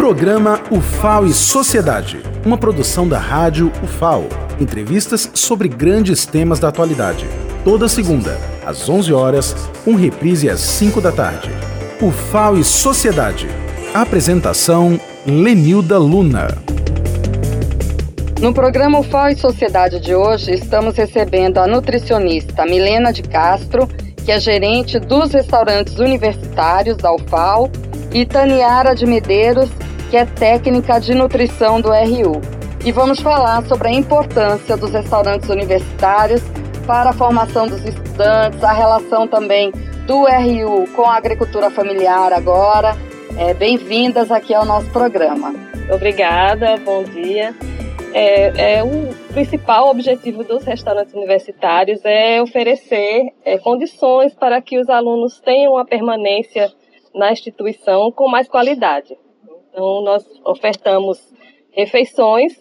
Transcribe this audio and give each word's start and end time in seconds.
Programa 0.00 0.62
UFAO 0.70 1.26
e 1.26 1.32
Sociedade, 1.34 2.22
uma 2.42 2.56
produção 2.56 3.06
da 3.06 3.18
rádio 3.18 3.70
UFAO. 3.84 4.24
Entrevistas 4.58 5.30
sobre 5.34 5.68
grandes 5.68 6.24
temas 6.24 6.58
da 6.58 6.68
atualidade. 6.68 7.26
Toda 7.64 7.86
segunda, 7.86 8.38
às 8.64 8.88
11 8.88 9.12
horas, 9.12 9.54
com 9.84 9.94
reprise 9.94 10.48
às 10.48 10.60
5 10.60 11.02
da 11.02 11.12
tarde. 11.12 11.50
UFAO 12.00 12.56
e 12.56 12.64
Sociedade. 12.64 13.46
Apresentação 13.92 14.98
Lenilda 15.26 15.98
Luna. 15.98 16.48
No 18.40 18.54
programa 18.54 19.00
UFAO 19.00 19.28
e 19.28 19.36
Sociedade 19.36 20.00
de 20.00 20.14
hoje, 20.14 20.52
estamos 20.52 20.96
recebendo 20.96 21.58
a 21.58 21.66
nutricionista 21.66 22.64
Milena 22.64 23.12
de 23.12 23.20
Castro, 23.22 23.86
que 24.24 24.32
é 24.32 24.40
gerente 24.40 24.98
dos 24.98 25.30
restaurantes 25.32 25.98
universitários 25.98 26.96
da 26.96 27.14
UFAO, 27.14 27.70
e 28.12 28.26
Taniara 28.26 28.94
de 28.94 29.06
Medeiros, 29.06 29.70
que 30.10 30.16
é 30.16 30.26
técnica 30.26 30.98
de 30.98 31.14
nutrição 31.14 31.80
do 31.80 31.90
RU. 31.90 32.42
E 32.84 32.90
vamos 32.90 33.20
falar 33.20 33.62
sobre 33.66 33.88
a 33.88 33.92
importância 33.92 34.76
dos 34.76 34.90
restaurantes 34.90 35.48
universitários 35.48 36.42
para 36.84 37.10
a 37.10 37.12
formação 37.12 37.68
dos 37.68 37.84
estudantes, 37.84 38.62
a 38.64 38.72
relação 38.72 39.28
também 39.28 39.70
do 40.08 40.24
RU 40.24 40.88
com 40.96 41.02
a 41.02 41.14
agricultura 41.14 41.70
familiar 41.70 42.32
agora. 42.32 42.96
É, 43.38 43.54
Bem-vindas 43.54 44.32
aqui 44.32 44.52
ao 44.52 44.64
nosso 44.64 44.90
programa. 44.90 45.54
Obrigada, 45.94 46.76
bom 46.78 47.04
dia. 47.04 47.54
É, 48.12 48.78
é, 48.78 48.82
o 48.82 49.14
principal 49.32 49.90
objetivo 49.90 50.42
dos 50.42 50.64
restaurantes 50.64 51.14
universitários 51.14 52.04
é 52.04 52.42
oferecer 52.42 53.32
é, 53.44 53.58
condições 53.58 54.34
para 54.34 54.60
que 54.60 54.76
os 54.76 54.88
alunos 54.88 55.38
tenham 55.38 55.78
a 55.78 55.84
permanência 55.84 56.72
na 57.14 57.30
instituição 57.30 58.10
com 58.10 58.28
mais 58.28 58.48
qualidade. 58.48 59.16
Então, 59.70 60.02
nós 60.02 60.24
ofertamos 60.44 61.18
refeições 61.72 62.52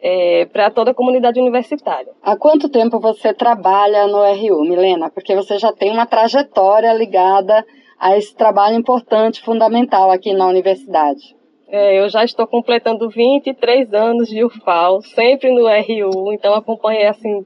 é, 0.00 0.44
para 0.46 0.70
toda 0.70 0.92
a 0.92 0.94
comunidade 0.94 1.40
universitária. 1.40 2.12
Há 2.22 2.36
quanto 2.36 2.68
tempo 2.68 3.00
você 3.00 3.34
trabalha 3.34 4.06
no 4.06 4.22
RU, 4.22 4.62
Milena? 4.62 5.10
Porque 5.10 5.34
você 5.34 5.58
já 5.58 5.72
tem 5.72 5.90
uma 5.90 6.06
trajetória 6.06 6.92
ligada 6.92 7.64
a 7.98 8.16
esse 8.16 8.34
trabalho 8.34 8.76
importante, 8.76 9.42
fundamental 9.42 10.10
aqui 10.10 10.32
na 10.32 10.46
universidade. 10.46 11.34
É, 11.68 11.98
eu 11.98 12.08
já 12.08 12.24
estou 12.24 12.46
completando 12.46 13.08
23 13.08 13.92
anos 13.92 14.28
de 14.28 14.44
UFAL, 14.44 15.00
sempre 15.02 15.50
no 15.50 15.66
RU, 15.66 16.32
então 16.32 16.54
acompanhei 16.54 17.06
assim 17.06 17.44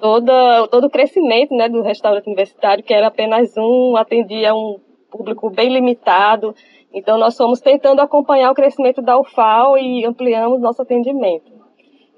toda, 0.00 0.66
todo 0.68 0.86
o 0.86 0.90
crescimento 0.90 1.54
né, 1.54 1.68
do 1.68 1.82
restaurante 1.82 2.26
universitário, 2.26 2.82
que 2.82 2.94
era 2.94 3.08
apenas 3.08 3.52
um, 3.58 3.96
atendia 3.96 4.54
um 4.54 4.80
público 5.10 5.50
bem 5.50 5.72
limitado. 5.72 6.54
Então, 6.92 7.18
nós 7.18 7.36
fomos 7.36 7.60
tentando 7.60 8.00
acompanhar 8.00 8.50
o 8.50 8.54
crescimento 8.54 9.02
da 9.02 9.18
UFAL 9.18 9.76
e 9.76 10.04
ampliamos 10.04 10.60
nosso 10.60 10.82
atendimento. 10.82 11.58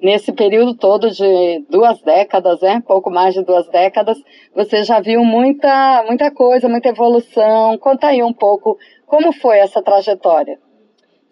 Nesse 0.00 0.32
período 0.32 0.74
todo 0.74 1.10
de 1.10 1.64
duas 1.68 2.00
décadas, 2.00 2.60
né? 2.62 2.82
pouco 2.86 3.10
mais 3.10 3.34
de 3.34 3.44
duas 3.44 3.68
décadas, 3.68 4.16
você 4.54 4.82
já 4.82 4.98
viu 4.98 5.22
muita, 5.22 6.04
muita 6.06 6.30
coisa, 6.30 6.68
muita 6.68 6.88
evolução. 6.88 7.76
Conta 7.78 8.06
aí 8.06 8.22
um 8.22 8.32
pouco 8.32 8.78
como 9.06 9.32
foi 9.32 9.58
essa 9.58 9.82
trajetória. 9.82 10.58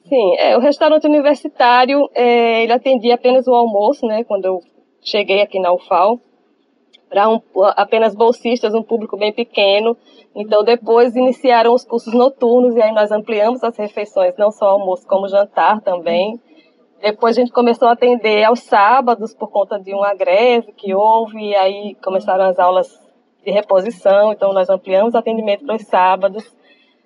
Sim, 0.08 0.36
é, 0.38 0.56
o 0.56 0.60
restaurante 0.60 1.06
universitário, 1.06 2.08
é, 2.14 2.62
ele 2.62 2.72
atendia 2.72 3.14
apenas 3.14 3.46
o 3.46 3.54
almoço, 3.54 4.06
né, 4.06 4.24
quando 4.24 4.46
eu 4.46 4.60
cheguei 5.02 5.42
aqui 5.42 5.60
na 5.60 5.72
UFAL, 5.72 6.18
para 7.08 7.28
um, 7.28 7.40
apenas 7.76 8.14
bolsistas, 8.14 8.74
um 8.74 8.82
público 8.82 9.16
bem 9.16 9.32
pequeno. 9.32 9.96
Então, 10.34 10.62
depois 10.62 11.16
iniciaram 11.16 11.72
os 11.74 11.84
cursos 11.84 12.12
noturnos 12.12 12.76
e 12.76 12.82
aí 12.82 12.92
nós 12.92 13.10
ampliamos 13.10 13.64
as 13.64 13.76
refeições, 13.76 14.36
não 14.36 14.50
só 14.50 14.66
almoço, 14.66 15.06
como 15.06 15.28
jantar 15.28 15.80
também. 15.80 16.40
Depois 17.00 17.36
a 17.36 17.40
gente 17.40 17.52
começou 17.52 17.88
a 17.88 17.92
atender 17.92 18.44
aos 18.44 18.60
sábados 18.60 19.32
por 19.32 19.50
conta 19.50 19.78
de 19.78 19.94
uma 19.94 20.14
greve 20.14 20.72
que 20.72 20.94
houve, 20.94 21.38
e 21.38 21.54
aí 21.54 21.94
começaram 22.02 22.44
as 22.44 22.58
aulas 22.58 23.00
de 23.44 23.52
reposição, 23.52 24.32
então 24.32 24.52
nós 24.52 24.68
ampliamos 24.68 25.14
o 25.14 25.18
atendimento 25.18 25.64
para 25.64 25.76
os 25.76 25.82
sábados. 25.82 26.44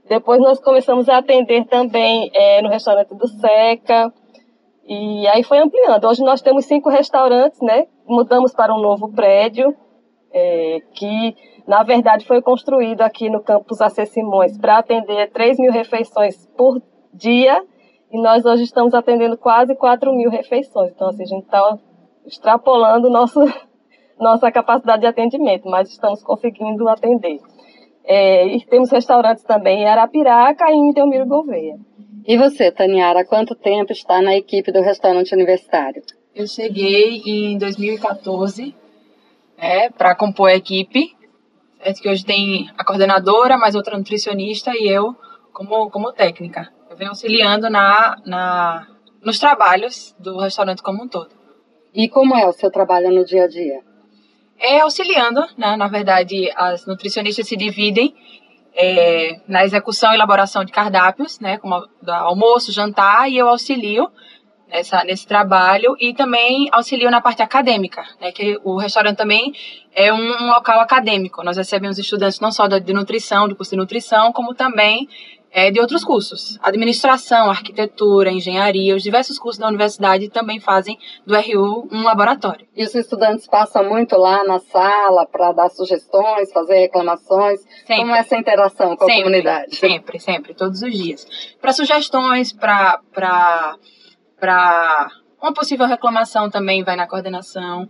Depois 0.09 0.41
nós 0.41 0.59
começamos 0.61 1.09
a 1.09 1.19
atender 1.19 1.67
também 1.67 2.31
é, 2.35 2.63
no 2.63 2.69
restaurante 2.69 3.15
do 3.15 3.29
Seca, 3.29 4.13
e 4.85 5.27
aí 5.29 5.43
foi 5.43 5.59
ampliando. 5.59 6.05
Hoje 6.07 6.23
nós 6.23 6.43
temos 6.43 6.65
cinco 6.65 6.89
restaurantes, 6.89 7.61
né? 7.61 7.87
Mudamos 8.07 8.53
para 8.53 8.75
um 8.75 8.81
novo 8.81 9.13
prédio, 9.13 9.77
é, 10.33 10.81
que 10.95 11.37
na 11.67 11.83
verdade 11.83 12.27
foi 12.27 12.41
construído 12.43 13.03
aqui 13.03 13.29
no 13.29 13.43
campus 13.43 13.81
AC 13.81 14.07
Simões 14.07 14.59
para 14.59 14.79
atender 14.79 15.31
3 15.31 15.59
mil 15.59 15.73
refeições 15.73 16.47
por 16.57 16.81
dia 17.13 17.63
e 18.13 18.21
nós 18.21 18.45
hoje 18.45 18.65
estamos 18.65 18.93
atendendo 18.93 19.39
quase 19.39 19.75
4 19.75 20.13
mil 20.15 20.31
refeições. 20.31 20.93
Então, 20.93 21.09
assim, 21.09 21.23
a 21.23 21.27
gente 21.27 21.45
está 21.45 21.79
extrapolando 22.27 23.09
nosso, 23.09 23.41
nossa 24.21 24.53
capacidade 24.53 25.01
de 25.01 25.07
atendimento, 25.07 25.69
mas 25.69 25.89
estamos 25.89 26.23
conseguindo 26.23 26.87
atender. 26.89 27.41
É, 28.05 28.47
e 28.47 28.65
temos 28.67 28.91
restaurantes 28.91 29.45
também 29.45 29.83
em 29.83 29.87
Arapiraca 29.87 30.71
e 30.71 30.75
em 30.75 30.93
Delmiro 30.93 31.27
Gouveia. 31.27 31.79
E 32.27 32.37
você, 32.37 32.71
Taniara, 32.71 33.21
há 33.21 33.25
quanto 33.25 33.55
tempo 33.55 33.93
está 33.93 34.21
na 34.21 34.37
equipe 34.37 34.71
do 34.71 34.83
restaurante 34.83 35.35
universitário? 35.35 36.03
Eu 36.35 36.47
cheguei 36.47 37.23
em 37.27 37.59
2014 37.59 38.75
né, 39.63 39.91
para 39.91 40.15
compor 40.17 40.51
a 40.51 40.55
equipe, 40.55 41.17
certo? 41.79 42.03
que 42.03 42.09
hoje 42.09 42.25
tem 42.25 42.69
a 42.77 42.85
coordenadora, 42.85 43.57
mais 43.57 43.77
outra 43.77 43.97
nutricionista 43.97 44.73
e 44.75 44.89
eu 44.89 45.17
como, 45.53 45.89
como 45.89 46.13
técnica. 46.13 46.69
Eu 46.91 46.97
venho 46.97 47.11
auxiliando 47.11 47.71
na, 47.71 48.17
na, 48.27 48.89
nos 49.23 49.39
trabalhos 49.39 50.17
do 50.19 50.37
restaurante 50.39 50.83
como 50.83 51.05
um 51.05 51.09
todo. 51.09 51.31
E 51.95 52.09
como 52.09 52.35
é 52.35 52.47
o 52.47 52.53
seu 52.53 52.71
trabalho 52.71 53.11
no 53.13 53.25
dia 53.25 53.45
a 53.45 53.49
dia? 53.49 53.81
É 54.59 54.81
auxiliando, 54.81 55.41
né? 55.57 55.77
na 55.77 55.87
verdade, 55.87 56.51
as 56.57 56.85
nutricionistas 56.85 57.47
se 57.47 57.57
dividem 57.57 58.15
é, 58.75 59.41
na 59.47 59.65
execução 59.65 60.13
e 60.13 60.15
elaboração 60.15 60.65
de 60.65 60.73
cardápios, 60.73 61.39
né, 61.41 61.59
como 61.59 61.87
almoço, 62.07 62.73
jantar, 62.73 63.31
e 63.31 63.37
eu 63.37 63.49
auxilio 63.49 64.11
nessa, 64.73 65.05
nesse 65.05 65.27
trabalho 65.27 65.95
e 66.01 66.15
também 66.15 66.69
auxilio 66.73 67.11
na 67.11 67.21
parte 67.21 67.43
acadêmica, 67.43 68.03
né, 68.21 68.33
que 68.33 68.59
o 68.65 68.77
restaurante 68.79 69.19
também 69.19 69.53
é 69.95 70.13
um, 70.13 70.17
um 70.17 70.49
local 70.49 70.81
acadêmico. 70.81 71.45
Nós 71.45 71.59
recebemos 71.59 71.99
estudantes 71.99 72.41
não 72.41 72.51
só 72.51 72.67
de 72.67 72.93
nutrição, 72.93 73.47
do 73.47 73.55
curso 73.55 73.73
de 73.73 73.77
nutrição, 73.77 74.33
como 74.33 74.55
também 74.55 75.07
é, 75.55 75.71
de 75.71 75.79
outros 75.79 76.03
cursos. 76.03 76.59
Administração, 76.63 77.51
arquitetura, 77.51 78.31
engenharia, 78.31 78.97
os 78.97 79.03
diversos 79.03 79.39
cursos 79.39 79.61
da 79.61 79.69
universidade 79.69 80.31
também 80.31 80.59
fazem 80.59 80.99
do 81.27 81.35
RU 81.37 81.89
um 81.93 82.03
laboratório. 82.03 82.67
E 82.75 82.83
os 82.83 82.95
estudantes 82.95 83.47
passam 83.47 83.85
muito 83.85 84.17
lá 84.17 84.43
na 84.45 84.59
sala 84.59 85.27
para 85.27 85.53
dar 85.53 85.69
sugestões, 85.69 86.51
fazer 86.51 86.79
reclamações? 86.79 87.61
Sempre. 87.61 87.97
Como 87.97 88.15
é 88.15 88.21
essa 88.21 88.37
interação 88.39 88.97
com 88.97 89.05
sempre, 89.05 89.13
a 89.13 89.25
comunidade? 89.25 89.77
Sempre, 89.77 90.19
sempre, 90.19 90.55
todos 90.55 90.81
os 90.81 90.93
dias. 90.93 91.27
Para 91.61 91.73
sugestões, 91.75 92.51
para 92.51 93.77
para 94.43 95.09
uma 95.41 95.55
possível 95.55 95.87
reclamação 95.87 96.51
também 96.51 96.83
vai 96.83 96.97
na 96.97 97.07
coordenação. 97.07 97.89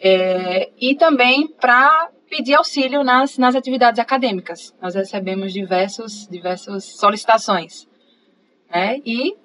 É, 0.00 0.68
e 0.80 0.96
também 0.96 1.46
para 1.46 2.10
pedir 2.28 2.54
auxílio 2.54 3.04
nas, 3.04 3.38
nas 3.38 3.54
atividades 3.54 4.00
acadêmicas. 4.00 4.74
Nós 4.82 4.96
recebemos 4.96 5.52
diversos, 5.52 6.26
diversas 6.28 6.98
solicitações. 6.98 7.86
Né? 8.68 9.00
E 9.06 9.36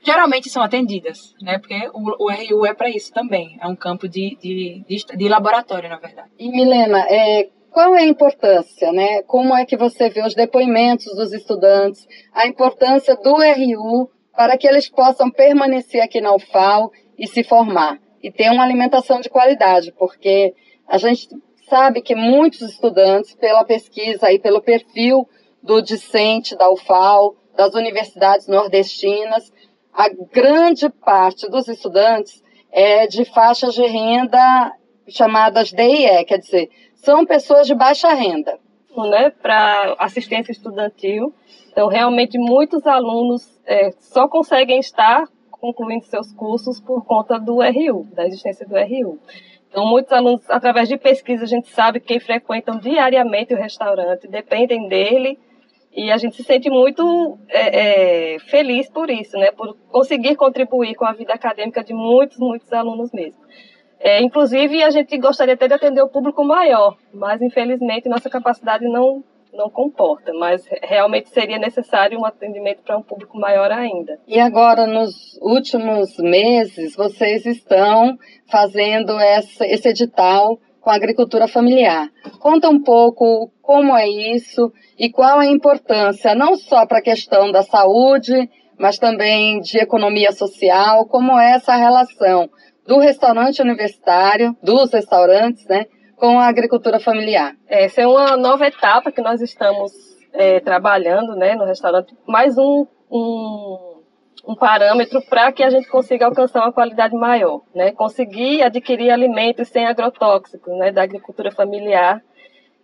geralmente 0.00 0.48
são 0.48 0.62
atendidas, 0.62 1.34
né? 1.42 1.58
porque 1.58 1.90
o, 1.92 2.26
o 2.26 2.30
RU 2.30 2.64
é 2.64 2.74
para 2.74 2.88
isso 2.88 3.12
também. 3.12 3.58
É 3.60 3.66
um 3.66 3.74
campo 3.74 4.08
de, 4.08 4.38
de, 4.40 4.84
de, 4.88 5.16
de 5.16 5.28
laboratório, 5.28 5.88
na 5.88 5.98
verdade. 5.98 6.30
E 6.38 6.48
Milena, 6.48 7.04
é, 7.08 7.48
qual 7.72 7.96
é 7.96 8.02
a 8.02 8.06
importância, 8.06 8.92
né? 8.92 9.22
Como 9.22 9.52
é 9.56 9.66
que 9.66 9.76
você 9.76 10.08
vê 10.08 10.24
os 10.24 10.34
depoimentos 10.34 11.12
dos 11.16 11.32
estudantes, 11.32 12.06
a 12.32 12.46
importância 12.46 13.16
do 13.16 13.34
RU 13.34 14.08
para 14.38 14.56
que 14.56 14.68
eles 14.68 14.88
possam 14.88 15.28
permanecer 15.28 16.00
aqui 16.00 16.20
na 16.20 16.32
UFAL 16.32 16.92
e 17.18 17.26
se 17.26 17.42
formar 17.42 17.98
e 18.22 18.30
ter 18.30 18.48
uma 18.52 18.62
alimentação 18.62 19.20
de 19.20 19.28
qualidade, 19.28 19.92
porque 19.98 20.54
a 20.86 20.96
gente 20.96 21.28
sabe 21.68 22.00
que 22.00 22.14
muitos 22.14 22.60
estudantes, 22.60 23.34
pela 23.34 23.64
pesquisa 23.64 24.30
e 24.30 24.38
pelo 24.38 24.62
perfil 24.62 25.28
do 25.60 25.82
discente 25.82 26.54
da 26.54 26.70
UFAL, 26.70 27.34
das 27.56 27.74
universidades 27.74 28.46
nordestinas, 28.46 29.52
a 29.92 30.08
grande 30.08 30.88
parte 30.88 31.50
dos 31.50 31.66
estudantes 31.66 32.40
é 32.70 33.08
de 33.08 33.24
faixas 33.24 33.74
de 33.74 33.84
renda 33.84 34.72
chamadas 35.08 35.72
DIE, 35.72 36.24
quer 36.24 36.38
dizer, 36.38 36.70
são 36.94 37.26
pessoas 37.26 37.66
de 37.66 37.74
baixa 37.74 38.14
renda. 38.14 38.56
Né, 39.06 39.30
para 39.30 39.94
assistência 40.00 40.50
estudantil. 40.50 41.32
Então, 41.70 41.86
realmente, 41.86 42.36
muitos 42.36 42.84
alunos 42.84 43.60
é, 43.64 43.92
só 43.92 44.26
conseguem 44.26 44.80
estar 44.80 45.24
concluindo 45.52 46.04
seus 46.04 46.32
cursos 46.32 46.80
por 46.80 47.04
conta 47.04 47.38
do 47.38 47.60
RU, 47.60 48.08
da 48.12 48.26
existência 48.26 48.66
do 48.66 48.74
RU. 48.74 49.18
Então, 49.68 49.86
muitos 49.86 50.12
alunos, 50.12 50.48
através 50.50 50.88
de 50.88 50.96
pesquisa, 50.96 51.44
a 51.44 51.46
gente 51.46 51.68
sabe 51.68 52.00
que 52.00 52.18
frequentam 52.18 52.78
diariamente 52.78 53.54
o 53.54 53.56
restaurante, 53.56 54.26
dependem 54.26 54.88
dele 54.88 55.38
E 55.92 56.10
a 56.12 56.16
gente 56.16 56.36
se 56.36 56.44
sente 56.44 56.68
muito 56.70 57.38
é, 57.48 58.34
é, 58.34 58.38
feliz 58.40 58.88
por 58.90 59.10
isso, 59.10 59.36
né? 59.38 59.50
Por 59.52 59.76
conseguir 59.90 60.36
contribuir 60.36 60.94
com 60.94 61.04
a 61.04 61.12
vida 61.12 61.32
acadêmica 61.32 61.82
de 61.82 61.94
muitos, 61.94 62.38
muitos 62.38 62.72
alunos 62.72 63.10
mesmo. 63.12 63.40
É, 64.00 64.22
inclusive, 64.22 64.82
a 64.82 64.90
gente 64.90 65.16
gostaria 65.18 65.54
até 65.54 65.66
de 65.66 65.74
atender 65.74 66.02
o 66.02 66.08
público 66.08 66.44
maior, 66.44 66.96
mas 67.12 67.42
infelizmente 67.42 68.08
nossa 68.08 68.30
capacidade 68.30 68.84
não, 68.84 69.24
não 69.52 69.68
comporta. 69.68 70.32
Mas 70.34 70.64
realmente 70.82 71.28
seria 71.30 71.58
necessário 71.58 72.18
um 72.18 72.24
atendimento 72.24 72.82
para 72.82 72.96
um 72.96 73.02
público 73.02 73.38
maior 73.38 73.70
ainda. 73.72 74.18
E 74.26 74.38
agora, 74.38 74.86
nos 74.86 75.38
últimos 75.42 76.16
meses, 76.18 76.94
vocês 76.94 77.44
estão 77.44 78.16
fazendo 78.50 79.18
essa, 79.18 79.66
esse 79.66 79.88
edital 79.88 80.58
com 80.80 80.90
a 80.90 80.94
agricultura 80.94 81.48
familiar. 81.48 82.08
Conta 82.38 82.68
um 82.68 82.82
pouco 82.82 83.50
como 83.60 83.96
é 83.96 84.08
isso 84.08 84.72
e 84.98 85.10
qual 85.10 85.40
a 85.40 85.46
importância, 85.46 86.34
não 86.34 86.56
só 86.56 86.86
para 86.86 86.98
a 86.98 87.02
questão 87.02 87.50
da 87.50 87.62
saúde, 87.62 88.48
mas 88.78 88.96
também 88.96 89.60
de 89.60 89.78
economia 89.78 90.30
social, 90.30 91.04
como 91.06 91.38
é 91.38 91.56
essa 91.56 91.74
relação 91.74 92.48
do 92.88 92.98
restaurante 92.98 93.60
universitário, 93.60 94.56
dos 94.62 94.90
restaurantes, 94.90 95.66
né, 95.66 95.84
com 96.16 96.38
a 96.38 96.46
agricultura 96.46 96.98
familiar. 96.98 97.54
Essa 97.68 98.00
é 98.00 98.06
uma 98.06 98.34
nova 98.34 98.66
etapa 98.66 99.12
que 99.12 99.20
nós 99.20 99.42
estamos 99.42 99.92
é, 100.32 100.58
trabalhando 100.60 101.36
né, 101.36 101.54
no 101.54 101.66
restaurante, 101.66 102.16
mais 102.26 102.56
um, 102.56 102.86
um, 103.10 104.00
um 104.46 104.54
parâmetro 104.54 105.20
para 105.28 105.52
que 105.52 105.62
a 105.62 105.68
gente 105.68 105.86
consiga 105.86 106.24
alcançar 106.24 106.62
uma 106.62 106.72
qualidade 106.72 107.14
maior, 107.14 107.60
né, 107.74 107.92
conseguir 107.92 108.62
adquirir 108.62 109.10
alimentos 109.10 109.68
sem 109.68 109.84
agrotóxicos 109.84 110.74
né, 110.78 110.90
da 110.90 111.02
agricultura 111.02 111.52
familiar. 111.52 112.22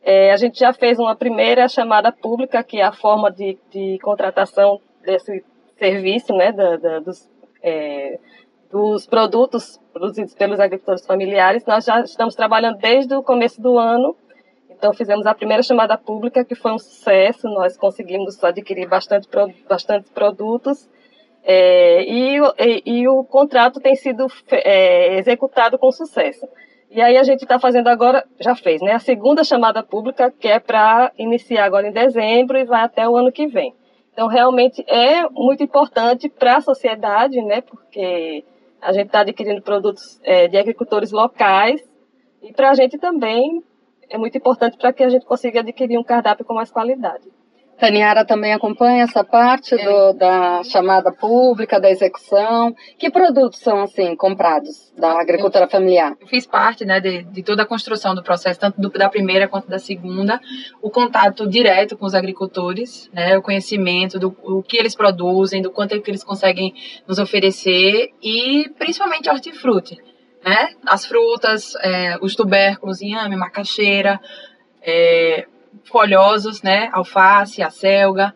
É, 0.03 0.33
a 0.33 0.37
gente 0.37 0.59
já 0.59 0.75
fez 0.75 0.99
uma 0.99 1.17
primeira 1.17 1.67
chamada 1.67 2.13
pública, 2.13 2.63
que 2.63 2.79
é 2.79 2.85
a 2.85 2.93
forma 2.93 3.33
de, 3.33 3.59
de 3.71 3.99
contratação 4.03 4.83
desse 5.03 5.43
serviço, 5.79 6.35
né, 6.35 6.53
da, 6.53 6.77
da, 6.77 6.99
dos, 6.99 7.27
é, 7.63 8.19
dos 8.71 9.07
produtos 9.07 9.81
produzidos 9.93 10.35
pelos 10.35 10.59
agricultores 10.59 11.07
familiares. 11.07 11.65
Nós 11.65 11.85
já 11.85 12.01
estamos 12.01 12.35
trabalhando 12.35 12.79
desde 12.79 13.15
o 13.15 13.23
começo 13.23 13.61
do 13.61 13.79
ano. 13.79 14.17
Então, 14.69 14.93
fizemos 14.93 15.25
a 15.27 15.35
primeira 15.35 15.63
chamada 15.63 15.97
pública, 15.97 16.45
que 16.45 16.55
foi 16.55 16.73
um 16.73 16.79
sucesso. 16.79 17.49
Nós 17.49 17.77
conseguimos 17.77 18.43
adquirir 18.43 18.89
bastante, 18.89 19.29
bastante 19.69 20.11
produtos. 20.11 20.89
É, 21.45 22.03
e, 22.05 22.39
e, 22.59 22.83
e, 22.87 23.09
o 23.09 23.23
contrato 23.23 23.79
tem 23.79 23.95
sido 23.95 24.27
é, 24.51 25.19
executado 25.19 25.79
com 25.79 25.93
sucesso. 25.93 26.47
E 26.91 27.03
aí 27.03 27.17
a 27.17 27.23
gente 27.23 27.43
está 27.43 27.59
fazendo 27.59 27.89
agora, 27.89 28.25
já 28.41 28.55
fez, 28.55 28.81
né? 28.81 28.93
A 28.93 28.99
segunda 28.99 29.45
chamada 29.45 29.83
pública, 29.83 30.31
que 30.31 30.49
é 30.49 30.59
para 30.59 31.13
iniciar 31.19 31.65
agora 31.65 31.89
em 31.89 31.93
dezembro 31.93 32.57
e 32.57 32.65
vai 32.65 32.83
até 32.83 33.09
o 33.09 33.17
ano 33.17 33.33
que 33.33 33.47
vem. 33.47 33.75
Então, 34.15 34.29
realmente 34.29 34.85
é 34.87 35.29
muito 35.29 35.65
importante 35.65 36.29
para 36.29 36.59
a 36.59 36.61
sociedade, 36.61 37.43
né? 37.43 37.61
Porque 37.61 38.45
a 38.81 38.93
gente 38.93 39.07
está 39.07 39.21
adquirindo 39.21 39.61
produtos 39.61 40.21
é, 40.23 40.47
de 40.47 40.57
agricultores 40.57 41.11
locais 41.11 41.83
e 42.41 42.53
para 42.53 42.71
a 42.71 42.75
gente 42.75 42.97
também 42.97 43.61
é 44.09 44.17
muito 44.17 44.39
importante 44.39 44.77
para 44.77 44.93
que 44.93 45.03
a 45.03 45.09
gente 45.09 45.27
consiga 45.27 45.61
adquirir 45.61 45.99
um 45.99 46.05
cardápio 46.05 46.45
com 46.45 46.55
mais 46.55 46.71
qualidade. 46.71 47.25
Taniara 47.85 48.25
também 48.25 48.55
acompanha 48.55 49.05
essa 49.05 49.23
parte 49.23 49.75
é. 49.75 49.85
do, 49.85 50.15
da 50.15 50.63
chamada 50.65 51.13
pública, 51.13 51.79
da 51.79 51.91
execução. 51.91 52.75
Que 52.99 53.11
produtos 53.11 53.61
são, 53.61 53.83
assim, 53.83 54.17
comprados 54.17 54.91
da 54.97 55.21
agricultura 55.21 55.69
familiar? 55.69 56.17
Eu 56.19 56.27
fiz 56.27 56.47
parte, 56.47 56.87
né, 56.87 56.99
de, 56.99 57.25
de 57.25 57.43
toda 57.43 57.63
a 57.63 57.67
construção 57.67 58.15
do 58.15 58.23
processo, 58.23 58.59
tanto 58.59 58.81
do, 58.81 58.89
da 58.89 59.11
primeira 59.11 59.47
quanto 59.47 59.69
da 59.69 59.79
segunda. 59.79 60.41
O 60.81 60.89
contato 60.89 61.47
direto 61.47 61.95
com 61.95 62.07
os 62.07 62.15
agricultores, 62.15 63.11
né, 63.13 63.37
o 63.37 63.43
conhecimento 63.43 64.19
do 64.19 64.35
o 64.43 64.63
que 64.63 64.79
eles 64.79 64.95
produzem, 64.95 65.61
do 65.61 65.71
quanto 65.71 65.95
é 65.95 65.99
que 65.99 66.11
eles 66.11 66.25
conseguem 66.25 66.73
nos 67.07 67.19
oferecer 67.19 68.15
e, 68.23 68.67
principalmente, 68.79 69.29
hortifruti. 69.29 69.99
Né? 70.43 70.71
As 70.87 71.05
frutas, 71.05 71.75
é, 71.83 72.17
os 72.23 72.35
tubérculos, 72.35 73.03
inhame, 73.03 73.37
macaxeira, 73.37 74.19
é, 74.81 75.47
folhosos, 75.85 76.63
né? 76.63 76.89
Alface, 76.93 77.63
acelga 77.63 78.35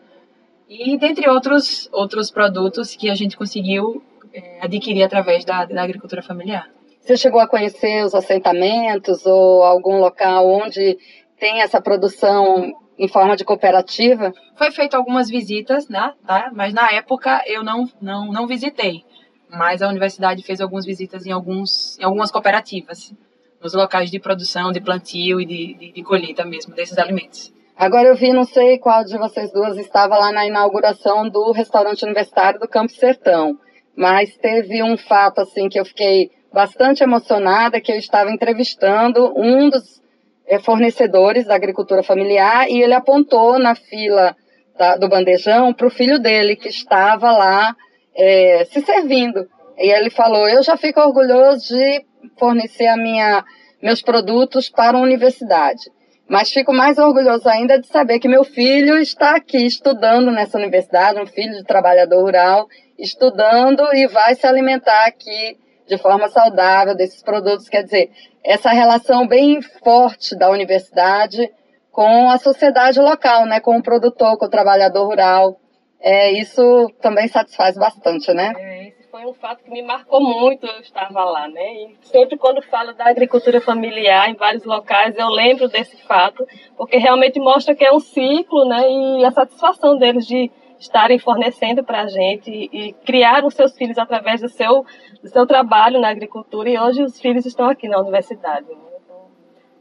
e 0.69 0.97
dentre 0.97 1.27
outros 1.27 1.89
outros 1.91 2.29
produtos 2.29 2.95
que 2.95 3.09
a 3.09 3.15
gente 3.15 3.35
conseguiu 3.35 4.03
é, 4.31 4.59
adquirir 4.61 5.03
através 5.03 5.43
da, 5.43 5.65
da 5.65 5.81
agricultura 5.81 6.21
familiar. 6.21 6.69
Você 7.01 7.17
chegou 7.17 7.41
a 7.41 7.47
conhecer 7.47 8.05
os 8.05 8.13
assentamentos 8.13 9.25
ou 9.25 9.63
algum 9.63 9.99
local 9.99 10.47
onde 10.47 10.97
tem 11.39 11.61
essa 11.61 11.81
produção 11.81 12.71
em 12.99 13.07
forma 13.07 13.35
de 13.35 13.43
cooperativa? 13.43 14.31
Foi 14.55 14.69
feito 14.69 14.95
algumas 14.95 15.27
visitas, 15.27 15.89
né? 15.89 16.13
Tá? 16.27 16.51
Mas 16.53 16.71
na 16.71 16.91
época 16.91 17.41
eu 17.47 17.63
não, 17.63 17.89
não, 17.99 18.31
não 18.31 18.45
visitei. 18.45 19.03
Mas 19.49 19.81
a 19.81 19.87
universidade 19.87 20.43
fez 20.43 20.61
algumas 20.61 20.85
visitas 20.85 21.25
em, 21.25 21.31
alguns, 21.31 21.97
em 21.97 22.03
algumas 22.03 22.29
cooperativas 22.29 23.11
nos 23.61 23.73
locais 23.73 24.09
de 24.09 24.19
produção, 24.19 24.71
de 24.71 24.81
plantio 24.81 25.39
e 25.39 25.45
de, 25.45 25.73
de, 25.73 25.91
de 25.91 26.03
colheita 26.03 26.45
mesmo 26.45 26.73
desses 26.73 26.97
alimentos. 26.97 27.53
Agora 27.75 28.09
eu 28.09 28.15
vi, 28.15 28.33
não 28.33 28.43
sei 28.43 28.77
qual 28.77 29.05
de 29.05 29.17
vocês 29.17 29.51
duas 29.51 29.77
estava 29.77 30.17
lá 30.17 30.31
na 30.31 30.45
inauguração 30.45 31.29
do 31.29 31.51
restaurante 31.51 32.03
universitário 32.03 32.59
do 32.59 32.67
Campo 32.67 32.91
Sertão, 32.91 33.57
mas 33.95 34.35
teve 34.37 34.83
um 34.83 34.97
fato 34.97 35.39
assim 35.39 35.69
que 35.69 35.79
eu 35.79 35.85
fiquei 35.85 36.29
bastante 36.51 37.03
emocionada, 37.03 37.79
que 37.79 37.91
eu 37.91 37.97
estava 37.97 38.31
entrevistando 38.31 39.33
um 39.37 39.69
dos 39.69 40.01
é, 40.47 40.59
fornecedores 40.59 41.45
da 41.45 41.55
agricultura 41.55 42.03
familiar 42.03 42.69
e 42.69 42.81
ele 42.81 42.93
apontou 42.93 43.59
na 43.59 43.75
fila 43.75 44.35
da, 44.77 44.97
do 44.97 45.07
bandejão 45.07 45.73
para 45.73 45.87
o 45.87 45.91
filho 45.91 46.19
dele 46.19 46.55
que 46.55 46.69
estava 46.69 47.31
lá 47.31 47.75
é, 48.15 48.65
se 48.65 48.81
servindo. 48.81 49.47
E 49.77 49.91
ele 49.91 50.09
falou: 50.09 50.49
Eu 50.49 50.63
já 50.63 50.75
fico 50.75 50.99
orgulhoso 50.99 51.67
de 51.67 52.05
fornecer 52.37 52.87
a 52.87 52.97
minha, 52.97 53.43
meus 53.81 54.01
produtos 54.01 54.69
para 54.69 54.97
a 54.97 55.01
universidade. 55.01 55.81
Mas 56.27 56.51
fico 56.51 56.71
mais 56.71 56.97
orgulhoso 56.99 57.49
ainda 57.49 57.79
de 57.79 57.87
saber 57.87 58.19
que 58.19 58.27
meu 58.27 58.43
filho 58.43 58.97
está 58.97 59.35
aqui 59.35 59.65
estudando 59.65 60.31
nessa 60.31 60.57
universidade, 60.57 61.19
um 61.19 61.25
filho 61.25 61.55
de 61.55 61.63
trabalhador 61.63 62.21
rural, 62.21 62.67
estudando 62.99 63.83
e 63.93 64.07
vai 64.07 64.35
se 64.35 64.45
alimentar 64.45 65.05
aqui 65.07 65.57
de 65.87 65.97
forma 65.97 66.29
saudável 66.29 66.95
desses 66.95 67.23
produtos. 67.23 67.67
Quer 67.67 67.83
dizer, 67.83 68.11
essa 68.43 68.69
relação 68.69 69.27
bem 69.27 69.59
forte 69.61 70.37
da 70.37 70.51
universidade 70.51 71.51
com 71.91 72.29
a 72.29 72.37
sociedade 72.37 72.99
local, 72.99 73.45
né, 73.45 73.59
com 73.59 73.77
o 73.77 73.83
produtor, 73.83 74.37
com 74.37 74.45
o 74.45 74.49
trabalhador 74.49 75.05
rural. 75.07 75.59
É, 75.99 76.31
isso 76.31 76.89
também 77.01 77.27
satisfaz 77.27 77.75
bastante, 77.75 78.31
né? 78.33 78.53
É, 78.55 78.91
foi 79.11 79.25
um 79.25 79.33
fato 79.33 79.63
que 79.63 79.71
me 79.71 79.81
marcou 79.81 80.21
muito, 80.21 80.65
eu 80.65 80.79
estava 80.79 81.23
lá, 81.23 81.47
né? 81.47 81.73
E 81.73 81.97
sempre 82.03 82.37
quando 82.37 82.61
falo 82.61 82.93
da 82.93 83.05
agricultura 83.09 83.59
familiar 83.59 84.29
em 84.29 84.35
vários 84.35 84.63
locais, 84.63 85.17
eu 85.17 85.27
lembro 85.29 85.67
desse 85.67 85.97
fato, 86.03 86.45
porque 86.77 86.97
realmente 86.97 87.39
mostra 87.39 87.75
que 87.75 87.83
é 87.83 87.91
um 87.91 87.99
ciclo, 87.99 88.65
né? 88.65 88.89
E 88.89 89.25
a 89.25 89.31
satisfação 89.31 89.97
deles 89.97 90.25
de 90.27 90.51
estarem 90.79 91.19
fornecendo 91.19 91.83
para 91.83 92.01
a 92.01 92.07
gente 92.07 92.49
e, 92.49 92.89
e 92.89 93.45
os 93.45 93.53
seus 93.53 93.75
filhos 93.75 93.97
através 93.97 94.41
do 94.41 94.47
seu, 94.47 94.85
do 95.21 95.27
seu 95.27 95.45
trabalho 95.45 95.99
na 95.99 96.09
agricultura. 96.09 96.69
E 96.69 96.79
hoje 96.79 97.03
os 97.03 97.19
filhos 97.19 97.45
estão 97.45 97.67
aqui 97.67 97.87
na 97.87 97.99
universidade. 97.99 98.67
Né? 98.67 98.75
Então, 99.03 99.27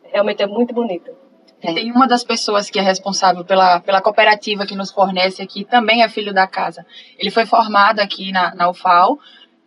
realmente 0.05 0.43
é 0.43 0.47
muito 0.47 0.75
bonito. 0.75 1.28
É. 1.61 1.73
Tem 1.73 1.91
uma 1.91 2.07
das 2.07 2.23
pessoas 2.23 2.71
que 2.71 2.79
é 2.79 2.83
responsável 2.83 3.45
pela, 3.45 3.81
pela 3.81 4.01
cooperativa 4.01 4.67
que 4.67 4.77
nos 4.77 4.93
fornece 4.93 5.43
aqui, 5.43 5.65
também 5.65 6.03
é 6.03 6.09
filho 6.09 6.33
da 6.33 6.47
casa. 6.47 6.87
Ele 7.19 7.31
foi 7.31 7.47
formado 7.47 8.01
aqui 8.01 8.31
na, 8.31 8.55
na 8.55 8.71
UFAL, 8.71 9.19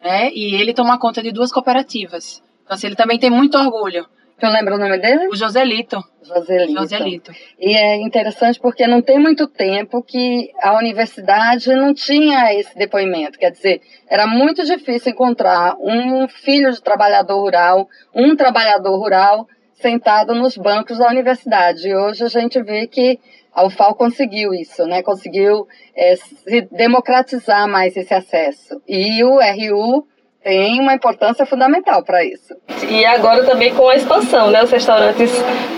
né? 0.02 0.32
E 0.32 0.56
ele 0.56 0.74
toma 0.74 0.98
conta 0.98 1.22
de 1.22 1.32
duas 1.32 1.52
cooperativas. 1.52 2.42
Então, 2.64 2.76
assim, 2.76 2.88
ele 2.88 2.96
também 2.96 3.20
tem 3.20 3.30
muito 3.30 3.58
orgulho. 3.58 4.06
Eu 4.42 4.50
lembro 4.50 4.74
o 4.74 4.78
nome 4.80 4.98
dele? 4.98 5.28
O 5.28 5.36
Joselito. 5.36 6.04
Joselito. 6.24 6.74
Joselito. 6.74 7.32
E 7.60 7.76
é 7.76 7.98
interessante 7.98 8.60
porque 8.60 8.88
não 8.88 9.00
tem 9.00 9.20
muito 9.20 9.46
tempo 9.46 10.02
que 10.02 10.52
a 10.64 10.76
universidade 10.78 11.72
não 11.76 11.94
tinha 11.94 12.52
esse 12.54 12.76
depoimento. 12.76 13.38
Quer 13.38 13.52
dizer, 13.52 13.82
era 14.10 14.26
muito 14.26 14.64
difícil 14.64 15.12
encontrar 15.12 15.76
um 15.80 16.28
filho 16.28 16.72
de 16.72 16.82
trabalhador 16.82 17.40
rural, 17.40 17.88
um 18.16 18.36
trabalhador 18.36 18.98
rural 18.98 19.48
sentado 19.82 20.34
nos 20.34 20.58
bancos 20.58 20.98
da 20.98 21.08
universidade. 21.08 21.88
E 21.88 21.96
hoje 21.96 22.24
a 22.24 22.28
gente 22.28 22.62
vê 22.62 22.88
que 22.88 23.20
a 23.54 23.66
UFAL 23.66 23.96
conseguiu 23.96 24.54
isso, 24.54 24.86
né? 24.86 25.04
Conseguiu 25.04 25.68
é, 25.96 26.16
se 26.16 26.62
democratizar 26.72 27.68
mais 27.68 27.98
esse 27.98 28.14
acesso. 28.14 28.82
E 28.88 29.24
o 29.24 29.40
RU 29.40 30.08
tem 30.44 30.80
uma 30.80 30.94
importância 30.94 31.46
fundamental 31.46 32.04
para 32.04 32.24
isso. 32.24 32.56
E 32.90 33.06
agora 33.06 33.46
também 33.46 33.74
com 33.76 33.88
a 33.88 33.96
expansão, 33.96 34.50
né? 34.50 34.64
Os 34.64 34.72
restaurantes 34.72 35.32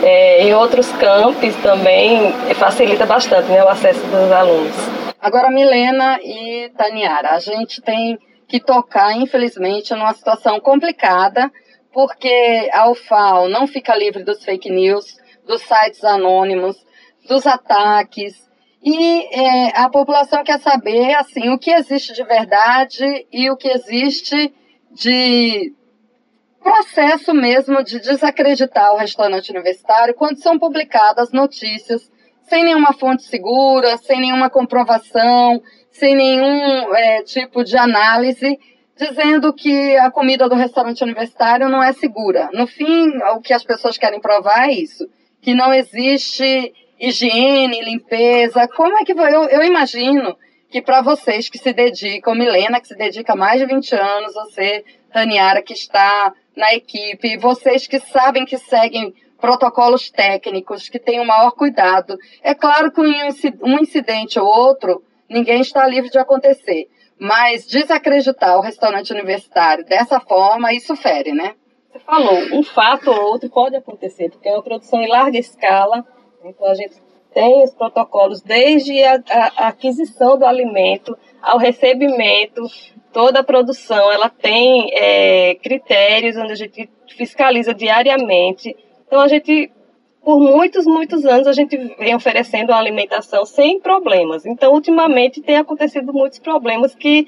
é, 0.03 0.43
em 0.43 0.53
outros 0.53 0.91
campos 0.93 1.55
também 1.57 2.31
facilita 2.55 3.05
bastante 3.05 3.49
né, 3.49 3.63
o 3.63 3.67
acesso 3.67 4.05
dos 4.07 4.31
alunos. 4.31 4.75
Agora, 5.19 5.49
Milena 5.49 6.19
e 6.21 6.69
Taniara, 6.77 7.31
a 7.31 7.39
gente 7.39 7.81
tem 7.81 8.19
que 8.47 8.59
tocar, 8.59 9.15
infelizmente, 9.15 9.93
numa 9.93 10.13
situação 10.13 10.59
complicada 10.59 11.49
porque 11.93 12.69
a 12.73 12.89
UFAO 12.89 13.47
não 13.47 13.67
fica 13.67 13.95
livre 13.95 14.23
dos 14.23 14.43
fake 14.43 14.69
news, 14.69 15.17
dos 15.45 15.61
sites 15.61 16.03
anônimos, 16.03 16.75
dos 17.27 17.45
ataques. 17.45 18.33
E 18.83 19.23
é, 19.31 19.79
a 19.79 19.89
população 19.89 20.43
quer 20.43 20.59
saber 20.59 21.13
assim 21.15 21.49
o 21.49 21.59
que 21.59 21.71
existe 21.71 22.13
de 22.13 22.23
verdade 22.23 23.27
e 23.31 23.49
o 23.49 23.55
que 23.55 23.69
existe 23.69 24.53
de 24.91 25.73
processo 26.61 27.33
mesmo 27.33 27.83
de 27.83 27.99
desacreditar 27.99 28.93
o 28.93 28.97
restaurante 28.97 29.51
universitário 29.51 30.13
quando 30.13 30.41
são 30.41 30.57
publicadas 30.57 31.31
notícias 31.31 32.09
sem 32.43 32.63
nenhuma 32.63 32.93
fonte 32.93 33.23
segura, 33.23 33.97
sem 33.97 34.19
nenhuma 34.19 34.49
comprovação, 34.49 35.61
sem 35.91 36.15
nenhum 36.15 36.93
é, 36.93 37.23
tipo 37.23 37.63
de 37.63 37.77
análise, 37.77 38.59
dizendo 38.97 39.53
que 39.53 39.97
a 39.97 40.11
comida 40.11 40.47
do 40.47 40.55
restaurante 40.55 41.03
universitário 41.03 41.69
não 41.69 41.81
é 41.81 41.93
segura. 41.93 42.49
No 42.53 42.67
fim, 42.67 43.09
o 43.35 43.41
que 43.41 43.53
as 43.53 43.63
pessoas 43.63 43.97
querem 43.97 44.19
provar 44.19 44.69
é 44.69 44.73
isso, 44.73 45.07
que 45.41 45.53
não 45.53 45.73
existe 45.73 46.73
higiene, 46.99 47.81
limpeza. 47.81 48.67
Como 48.67 48.97
é 48.97 49.03
que 49.03 49.11
eu, 49.11 49.17
eu 49.19 49.63
imagino 49.63 50.37
que 50.69 50.81
para 50.81 51.01
vocês 51.01 51.49
que 51.49 51.57
se 51.57 51.73
dedicam, 51.73 52.33
Milena, 52.33 52.79
que 52.79 52.87
se 52.87 52.95
dedica 52.95 53.33
há 53.33 53.35
mais 53.35 53.59
de 53.59 53.65
20 53.65 53.93
anos, 53.93 54.33
você, 54.33 54.83
Taniara, 55.11 55.61
que 55.61 55.73
está 55.73 56.33
na 56.55 56.73
equipe, 56.73 57.37
vocês 57.37 57.87
que 57.87 57.99
sabem 57.99 58.45
que 58.45 58.57
seguem 58.57 59.13
protocolos 59.39 60.09
técnicos, 60.09 60.87
que 60.87 60.97
têm 60.97 61.19
o 61.19 61.25
maior 61.25 61.51
cuidado. 61.51 62.17
É 62.41 62.55
claro 62.55 62.91
que 62.91 63.01
um 63.01 63.79
incidente 63.79 64.39
ou 64.39 64.47
outro, 64.47 65.03
ninguém 65.29 65.59
está 65.59 65.85
livre 65.85 66.09
de 66.09 66.17
acontecer. 66.17 66.87
Mas 67.23 67.65
desacreditar 67.65 68.57
o 68.57 68.61
restaurante 68.61 69.13
universitário 69.13 69.85
dessa 69.85 70.19
forma, 70.19 70.73
isso 70.73 70.93
fere, 70.95 71.31
né? 71.31 71.55
Você 71.89 71.99
falou, 71.99 72.37
um 72.51 72.63
fato 72.63 73.09
ou 73.09 73.31
outro 73.31 73.49
pode 73.49 73.75
acontecer, 73.75 74.29
porque 74.29 74.49
é 74.49 74.51
uma 74.51 74.61
produção 74.61 75.01
em 75.01 75.07
larga 75.07 75.37
escala, 75.37 76.05
então 76.43 76.67
a 76.67 76.73
gente 76.73 76.95
tem 77.33 77.63
os 77.63 77.73
protocolos 77.73 78.41
desde 78.41 79.01
a, 79.03 79.23
a, 79.29 79.67
aquisição 79.69 80.37
do 80.37 80.45
alimento 80.45 81.17
ao 81.41 81.57
recebimento, 81.57 82.61
toda 83.13 83.39
a 83.39 83.43
produção, 83.43 84.11
ela 84.11 84.29
tem 84.29 84.89
é, 84.93 85.55
critérios 85.55 86.35
onde 86.35 86.51
a 86.51 86.55
gente 86.55 86.89
fiscaliza 87.15 87.73
diariamente 87.73 88.75
então 89.13 89.21
a 89.21 89.27
gente, 89.27 89.71
por 90.23 90.39
muitos, 90.39 90.85
muitos 90.85 91.25
anos, 91.25 91.47
a 91.47 91.53
gente 91.53 91.77
vem 91.97 92.15
oferecendo 92.15 92.69
uma 92.69 92.79
alimentação 92.79 93.45
sem 93.45 93.79
problemas. 93.79 94.45
Então, 94.45 94.73
ultimamente, 94.73 95.41
tem 95.41 95.57
acontecido 95.57 96.13
muitos 96.13 96.39
problemas 96.39 96.95
que 96.95 97.27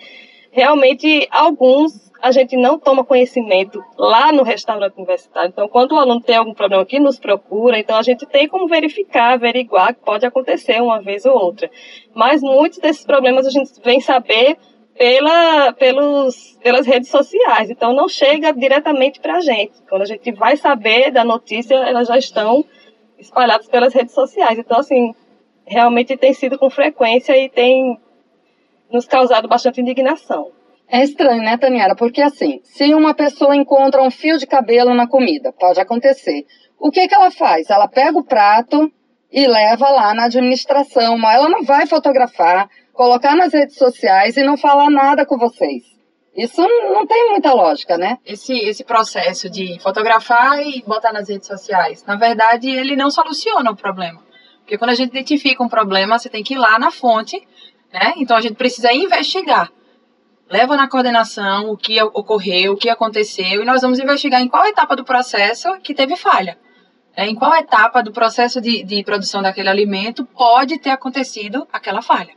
realmente 0.52 1.28
alguns 1.30 2.06
a 2.22 2.32
gente 2.32 2.56
não 2.56 2.80
toma 2.80 3.04
conhecimento 3.04 3.84
lá 3.98 4.32
no 4.32 4.42
restaurante 4.42 4.96
universitário. 4.96 5.50
Então, 5.50 5.68
quando 5.68 5.92
o 5.92 6.00
aluno 6.00 6.22
tem 6.22 6.38
algum 6.38 6.54
problema 6.54 6.82
aqui, 6.82 7.00
nos 7.00 7.20
procura. 7.20 7.78
Então, 7.78 7.98
a 7.98 8.02
gente 8.02 8.26
tem 8.26 8.48
como 8.48 8.68
verificar, 8.68 9.34
averiguar 9.34 9.94
que 9.94 10.02
pode 10.02 10.26
acontecer 10.26 10.82
uma 10.82 11.02
vez 11.02 11.26
ou 11.26 11.34
outra. 11.34 11.70
Mas 12.16 12.42
muitos 12.42 12.80
desses 12.80 13.06
problemas 13.06 13.46
a 13.46 13.52
gente 13.52 13.70
vem 13.84 14.00
saber 14.00 14.58
pela, 14.98 15.74
pelos, 15.74 16.58
pelas 16.64 16.88
redes 16.88 17.10
sociais. 17.10 17.70
Então, 17.70 17.94
não 17.94 18.08
chega 18.08 18.54
diretamente 18.54 19.20
para 19.20 19.36
a 19.36 19.42
gente. 19.42 19.74
Quando 19.88 20.02
a 20.04 20.06
gente 20.06 20.32
vai 20.32 20.58
saber 20.58 21.12
da 21.12 21.24
notícia, 21.24 21.76
elas 21.76 22.08
já 22.08 22.18
estão 22.18 22.66
espalhadas 23.18 23.68
pelas 23.68 23.94
redes 23.94 24.14
sociais. 24.14 24.58
Então, 24.58 24.80
assim, 24.80 25.14
realmente 25.66 26.18
tem 26.18 26.34
sido 26.34 26.58
com 26.58 26.70
frequência 26.70 27.38
e 27.38 27.50
tem 27.50 28.00
nos 28.92 29.06
causado 29.06 29.48
bastante 29.48 29.82
indignação. 29.82 30.52
É 30.88 31.04
estranho, 31.04 31.42
né, 31.42 31.58
Taniara? 31.58 31.96
Porque, 31.96 32.22
assim, 32.22 32.62
se 32.64 32.94
uma 32.94 33.14
pessoa 33.14 33.56
encontra 33.56 34.04
um 34.04 34.12
fio 34.12 34.38
de 34.38 34.46
cabelo 34.46 34.94
na 34.94 35.08
comida, 35.08 35.52
pode 35.52 35.80
acontecer. 35.80 36.46
O 36.80 36.92
que, 36.92 37.08
que 37.08 37.16
ela 37.16 37.32
faz? 37.32 37.70
Ela 37.70 37.88
pega 37.88 38.18
o 38.18 38.24
prato 38.24 38.92
e 39.32 39.48
leva 39.48 39.90
lá 39.90 40.14
na 40.14 40.26
administração. 40.26 41.18
Mas 41.18 41.36
ela 41.36 41.50
não 41.50 41.64
vai 41.64 41.88
fotografar, 41.88 42.70
colocar 42.94 43.36
nas 43.36 43.52
redes 43.52 43.78
sociais 43.78 44.38
e 44.38 44.44
não 44.44 44.58
falar 44.58 44.92
nada 44.92 45.26
com 45.26 45.38
vocês. 45.38 45.95
Isso 46.36 46.62
não 46.62 47.08
tem 47.08 47.30
muita 47.30 47.54
lógica, 47.54 47.98
né? 47.98 48.18
Esse, 48.26 48.54
esse 48.54 48.84
processo 48.84 49.50
de 49.50 49.80
fotografar 49.80 50.60
e 50.62 50.84
botar 50.86 51.14
nas 51.14 51.30
redes 51.30 51.48
sociais, 51.48 52.04
na 52.06 52.16
verdade, 52.18 52.70
ele 52.70 52.96
não 52.96 53.10
soluciona 53.10 53.72
o 53.72 53.76
problema. 53.76 54.22
Porque 54.60 54.78
quando 54.78 54.90
a 54.90 54.96
gente 54.96 55.12
identifica 55.12 55.64
um 55.64 55.70
problema, 55.70 56.20
você 56.20 56.30
tem 56.30 56.44
que 56.44 56.56
ir 56.56 56.58
lá 56.58 56.78
na 56.78 56.92
fonte, 56.92 57.42
né? 57.94 58.14
Então 58.18 58.36
a 58.36 58.42
gente 58.42 58.56
precisa 58.56 58.92
investigar. 58.92 59.72
Leva 60.50 60.76
na 60.76 60.90
coordenação 60.90 61.72
o 61.72 61.78
que 61.78 62.02
ocorreu, 62.02 62.74
o 62.74 62.78
que 62.78 62.90
aconteceu, 62.90 63.62
e 63.62 63.66
nós 63.66 63.82
vamos 63.82 64.00
investigar 64.00 64.42
em 64.42 64.48
qual 64.48 64.66
etapa 64.66 64.96
do 64.96 65.06
processo 65.06 65.80
que 65.80 65.94
teve 65.94 66.16
falha. 66.18 66.58
Né? 67.18 67.28
Em 67.28 67.36
qual 67.36 67.56
etapa 67.56 68.04
do 68.04 68.12
processo 68.12 68.60
de, 68.60 68.84
de 68.84 69.04
produção 69.04 69.42
daquele 69.42 69.70
alimento 69.70 70.26
pode 70.26 70.78
ter 70.78 70.90
acontecido 70.90 71.68
aquela 71.72 72.02
falha. 72.02 72.34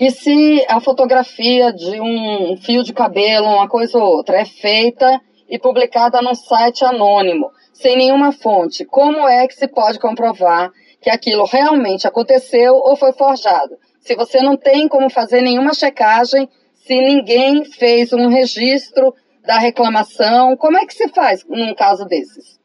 E 0.00 0.10
se 0.10 0.64
a 0.66 0.80
fotografia 0.80 1.70
de 1.74 2.00
um 2.00 2.56
fio 2.56 2.82
de 2.82 2.90
cabelo, 2.90 3.46
uma 3.48 3.68
coisa 3.68 3.98
ou 3.98 4.16
outra, 4.16 4.38
é 4.38 4.46
feita 4.46 5.20
e 5.46 5.58
publicada 5.58 6.22
num 6.22 6.34
site 6.34 6.82
anônimo, 6.86 7.50
sem 7.74 7.98
nenhuma 7.98 8.32
fonte, 8.32 8.82
como 8.86 9.28
é 9.28 9.46
que 9.46 9.54
se 9.54 9.68
pode 9.68 9.98
comprovar 9.98 10.72
que 11.02 11.10
aquilo 11.10 11.44
realmente 11.44 12.08
aconteceu 12.08 12.76
ou 12.76 12.96
foi 12.96 13.12
forjado? 13.12 13.76
Se 14.00 14.16
você 14.16 14.40
não 14.40 14.56
tem 14.56 14.88
como 14.88 15.10
fazer 15.10 15.42
nenhuma 15.42 15.74
checagem, 15.74 16.48
se 16.76 16.94
ninguém 16.94 17.66
fez 17.66 18.10
um 18.14 18.28
registro 18.28 19.14
da 19.44 19.58
reclamação, 19.58 20.56
como 20.56 20.78
é 20.78 20.86
que 20.86 20.94
se 20.94 21.08
faz 21.08 21.44
num 21.46 21.74
caso 21.74 22.06
desses? 22.06 22.58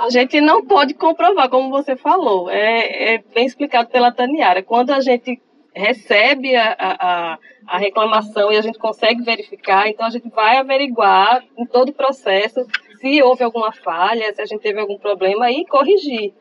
A 0.00 0.10
gente 0.10 0.38
não 0.38 0.66
pode 0.66 0.92
comprovar, 0.92 1.48
como 1.48 1.70
você 1.70 1.96
falou. 1.96 2.50
É, 2.50 3.14
é 3.14 3.18
bem 3.34 3.46
explicado 3.46 3.88
pela 3.88 4.12
Taniara. 4.12 4.62
Quando 4.62 4.90
a 4.90 5.00
gente 5.00 5.40
recebe 5.74 6.54
a, 6.54 6.76
a, 6.78 7.38
a, 7.66 7.78
reclamação 7.78 8.52
e 8.52 8.56
a 8.56 8.60
gente 8.60 8.78
consegue 8.78 9.22
verificar, 9.22 9.88
então 9.88 10.06
a 10.06 10.10
gente 10.10 10.28
vai 10.30 10.56
averiguar 10.58 11.44
em 11.58 11.66
todo 11.66 11.88
o 11.88 11.94
processo 11.94 12.64
se 13.00 13.22
houve 13.22 13.42
alguma 13.42 13.72
falha, 13.72 14.32
se 14.32 14.40
a 14.40 14.46
gente 14.46 14.60
teve 14.62 14.80
algum 14.80 14.96
problema 14.98 15.50
e 15.50 15.66
corrigir. 15.66 16.32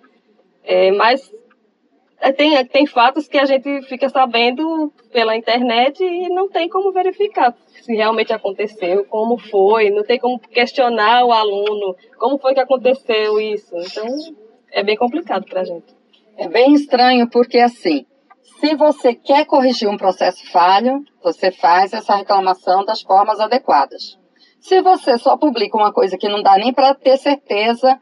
É, 0.64 0.92
mas 0.92 1.30
é, 2.22 2.32
tem, 2.32 2.66
tem 2.68 2.86
fatos 2.86 3.28
que 3.28 3.38
a 3.38 3.46
gente 3.46 3.82
fica 3.82 4.08
sabendo 4.08 4.94
pela 5.12 5.36
internet 5.36 6.02
e 6.02 6.30
não 6.30 6.48
tem 6.48 6.70
como 6.70 6.92
verificar 6.94 7.54
se 7.82 7.94
realmente 7.94 8.32
aconteceu, 8.32 9.04
como 9.06 9.38
foi, 9.38 9.90
não 9.90 10.04
tem 10.04 10.18
como 10.18 10.40
questionar 10.40 11.26
o 11.26 11.34
aluno, 11.34 11.98
como 12.18 12.38
foi 12.38 12.54
que 12.54 12.62
aconteceu 12.62 13.42
isso. 13.42 13.76
Então, 13.76 14.08
é 14.72 14.82
bem 14.82 14.96
complicado 14.96 15.46
para 15.46 15.62
a 15.62 15.66
gente. 15.66 15.94
É 16.38 16.48
bem 16.48 16.74
estranho 16.74 17.30
porque, 17.30 17.60
assim, 17.60 18.06
se 18.64 18.76
você 18.76 19.14
quer 19.14 19.46
corrigir 19.46 19.90
um 19.90 19.98
processo 19.98 20.50
falho, 20.50 21.04
você 21.22 21.52
faz 21.52 21.92
essa 21.92 22.16
reclamação 22.16 22.86
das 22.86 23.02
formas 23.02 23.38
adequadas. 23.42 24.18
Se 24.58 24.82
você 24.82 25.18
só 25.18 25.36
publica 25.36 25.76
uma 25.76 25.92
coisa 25.92 26.18
que 26.18 26.30
não 26.30 26.42
dá 26.42 26.58
nem 26.58 26.72
para 26.72 26.96
ter 26.96 27.18
certeza 27.18 28.00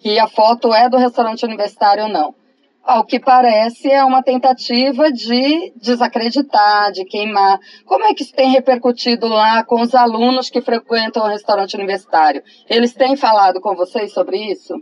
que 0.00 0.18
a 0.18 0.26
foto 0.26 0.74
é 0.74 0.88
do 0.88 0.96
restaurante 0.96 1.44
universitário 1.44 2.04
ou 2.04 2.08
não, 2.08 2.34
ao 2.82 3.04
que 3.04 3.20
parece 3.20 3.88
é 3.88 4.04
uma 4.04 4.20
tentativa 4.20 5.12
de 5.12 5.72
desacreditar, 5.76 6.90
de 6.90 7.04
queimar. 7.04 7.60
Como 7.86 8.04
é 8.04 8.12
que 8.12 8.24
isso 8.24 8.34
tem 8.34 8.50
repercutido 8.50 9.28
lá 9.28 9.62
com 9.62 9.80
os 9.80 9.94
alunos 9.94 10.50
que 10.50 10.60
frequentam 10.60 11.22
o 11.22 11.28
restaurante 11.28 11.74
universitário? 11.74 12.42
Eles 12.68 12.92
têm 12.92 13.14
falado 13.14 13.60
com 13.60 13.76
vocês 13.76 14.12
sobre 14.12 14.38
isso? 14.50 14.74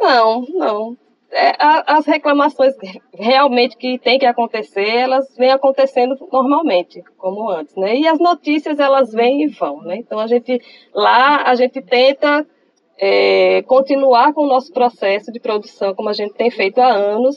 Não, 0.00 0.44
não 0.48 0.96
as 1.30 2.06
reclamações 2.06 2.74
realmente 3.12 3.76
que 3.76 3.98
tem 3.98 4.18
que 4.18 4.26
acontecer, 4.26 4.88
elas 4.88 5.34
vêm 5.36 5.50
acontecendo 5.50 6.16
normalmente, 6.32 7.02
como 7.18 7.48
antes, 7.50 7.74
né? 7.76 7.96
E 7.96 8.06
as 8.06 8.18
notícias, 8.18 8.78
elas 8.78 9.12
vêm 9.12 9.42
e 9.42 9.48
vão, 9.48 9.82
né? 9.82 9.96
Então, 9.96 10.18
a 10.18 10.26
gente, 10.26 10.60
lá, 10.94 11.42
a 11.42 11.54
gente 11.54 11.82
tenta 11.82 12.46
é, 12.98 13.62
continuar 13.62 14.32
com 14.32 14.42
o 14.42 14.48
nosso 14.48 14.72
processo 14.72 15.30
de 15.30 15.38
produção, 15.38 15.94
como 15.94 16.08
a 16.08 16.14
gente 16.14 16.34
tem 16.34 16.50
feito 16.50 16.78
há 16.78 16.88
anos, 16.88 17.36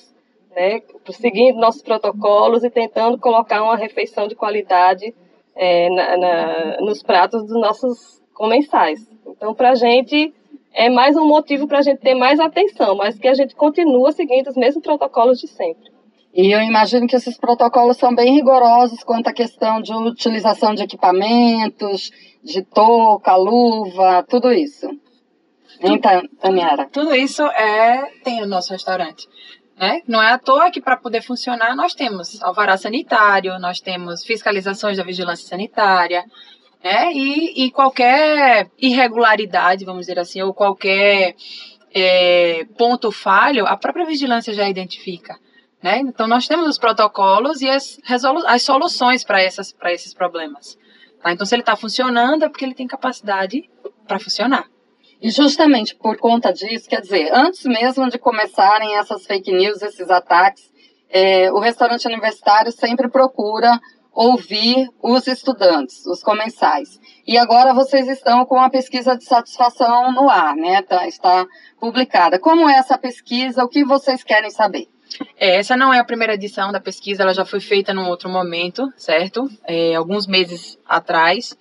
né? 0.56 0.82
Seguindo 1.12 1.60
nossos 1.60 1.82
protocolos 1.82 2.64
e 2.64 2.70
tentando 2.70 3.18
colocar 3.18 3.62
uma 3.62 3.76
refeição 3.76 4.28
de 4.28 4.36
qualidade 4.36 5.14
é, 5.56 5.90
na, 5.90 6.18
na, 6.18 6.78
nos 6.82 7.04
pratos 7.04 7.44
dos 7.44 7.60
nossos 7.60 8.22
comensais. 8.34 9.00
Então, 9.28 9.54
para 9.54 9.72
a 9.72 9.76
gente 9.76 10.34
é 10.74 10.90
mais 10.90 11.16
um 11.16 11.28
motivo 11.28 11.68
para 11.68 11.80
a 11.80 11.82
gente 11.82 12.00
ter 12.00 12.16
mais 12.16 12.40
atenção, 12.40 12.96
mas 12.96 13.18
que 13.18 13.28
a 13.28 13.34
gente 13.34 13.56
continua 13.56 14.12
seguindo 14.12 14.48
os 14.48 14.56
mesmos 14.56 14.84
protocolos 14.84 15.40
de 15.40 15.48
sempre. 15.48 15.92
E 16.34 16.50
eu 16.50 16.62
imagino 16.62 17.08
que 17.08 17.16
esses 17.16 17.38
protocolos 17.38 17.98
são 17.98 18.16
bem 18.16 18.34
rigorosos 18.36 19.04
quanto 19.04 19.28
à 19.28 19.34
questão 19.34 19.82
de 19.82 19.94
utilização 19.94 20.74
de 20.74 20.84
equipamentos, 20.84 22.10
de 22.42 22.62
touca, 22.62 23.36
luva, 23.36 24.24
tudo 24.30 24.52
isso. 24.52 24.88
Então, 25.82 26.22
Taniara. 26.40 26.88
Tudo 26.90 27.14
isso 27.14 27.44
é 27.44 28.06
tem 28.24 28.40
no 28.40 28.48
nosso 28.48 28.72
restaurante. 28.72 29.28
Né? 29.78 30.02
Não 30.08 30.22
é 30.22 30.32
à 30.32 30.38
toa 30.38 30.72
que 30.72 30.80
para 30.80 30.96
poder 30.96 31.22
funcionar 31.22 31.76
nós 31.76 31.94
temos 31.94 32.42
alvará 32.44 32.78
sanitário, 32.78 33.60
nós 33.60 33.82
temos 33.82 34.24
fiscalizações 34.24 34.98
da 34.98 35.04
vigilância 35.04 35.48
sanitária, 35.48 36.24
né? 36.84 37.12
E, 37.14 37.66
e 37.66 37.72
qualquer 37.72 38.70
irregularidade, 38.78 39.86
vamos 39.86 40.02
dizer 40.02 40.20
assim, 40.20 40.42
ou 40.42 40.54
qualquer 40.54 41.36
é, 41.94 42.66
ponto 42.78 43.12
falho, 43.12 43.66
a 43.68 43.78
própria 43.78 44.06
vigilância 44.06 44.54
já 44.54 44.68
identifica. 44.68 45.38
Né? 45.82 46.00
Então, 46.00 46.28
nós 46.28 46.48
temos 46.48 46.68
os 46.68 46.78
protocolos 46.78 47.62
e 47.62 47.70
as, 47.70 48.00
as 48.48 48.62
soluções 48.62 49.24
para 49.24 49.44
esses 49.44 50.14
problemas. 50.14 50.78
Tá? 51.22 51.32
Então, 51.32 51.46
se 51.46 51.56
ele 51.56 51.64
está 51.64 51.76
funcionando, 51.76 52.44
é 52.44 52.50
porque 52.50 52.66
ele 52.66 52.76
tem 52.76 52.88
capacidade 52.88 53.70
para 54.08 54.20
funcionar. 54.20 54.66
E 55.22 55.30
justamente 55.30 55.96
por 55.96 56.18
conta 56.18 56.52
disso, 56.52 56.90
quer 56.90 57.02
dizer, 57.02 57.30
antes 57.32 57.64
mesmo 57.66 58.10
de 58.10 58.18
começarem 58.18 58.98
essas 58.98 59.26
fake 59.26 59.52
news, 59.52 59.82
esses 59.82 60.10
ataques, 60.10 60.72
é, 61.10 61.52
o 61.52 61.60
restaurante 61.60 62.08
universitário 62.08 62.72
sempre 62.72 63.10
procura 63.10 63.80
ouvir 64.14 64.90
os 65.02 65.26
estudantes, 65.28 66.06
os 66.06 66.22
comensais. 66.22 67.00
E 67.26 67.38
agora 67.38 67.74
vocês 67.74 68.08
estão 68.08 68.46
com 68.46 68.60
a 68.60 68.70
pesquisa 68.70 69.16
de 69.16 69.24
satisfação 69.24 70.12
no 70.12 70.30
ar, 70.30 70.56
né? 70.56 70.82
Tá, 70.82 71.08
está 71.08 71.48
publicada. 71.80 72.38
Como 72.38 72.70
é 72.70 72.78
essa 72.78 72.98
pesquisa? 72.98 73.64
O 73.64 73.70
que 73.70 73.86
vocês 73.86 74.24
querem 74.24 74.50
saber? 74.50 74.88
É, 75.38 75.58
essa 75.58 75.76
não 75.76 75.94
é 75.94 76.00
a 76.00 76.06
primeira 76.06 76.36
edição 76.36 76.72
da 76.72 76.80
pesquisa, 76.80 77.24
ela 77.24 77.34
já 77.34 77.46
foi 77.46 77.60
feita 77.60 77.94
num 77.94 78.08
outro 78.08 78.30
momento, 78.30 78.92
certo? 78.96 79.50
É, 79.66 79.96
alguns 79.96 80.28
meses 80.28 80.78
atrás. 80.86 81.56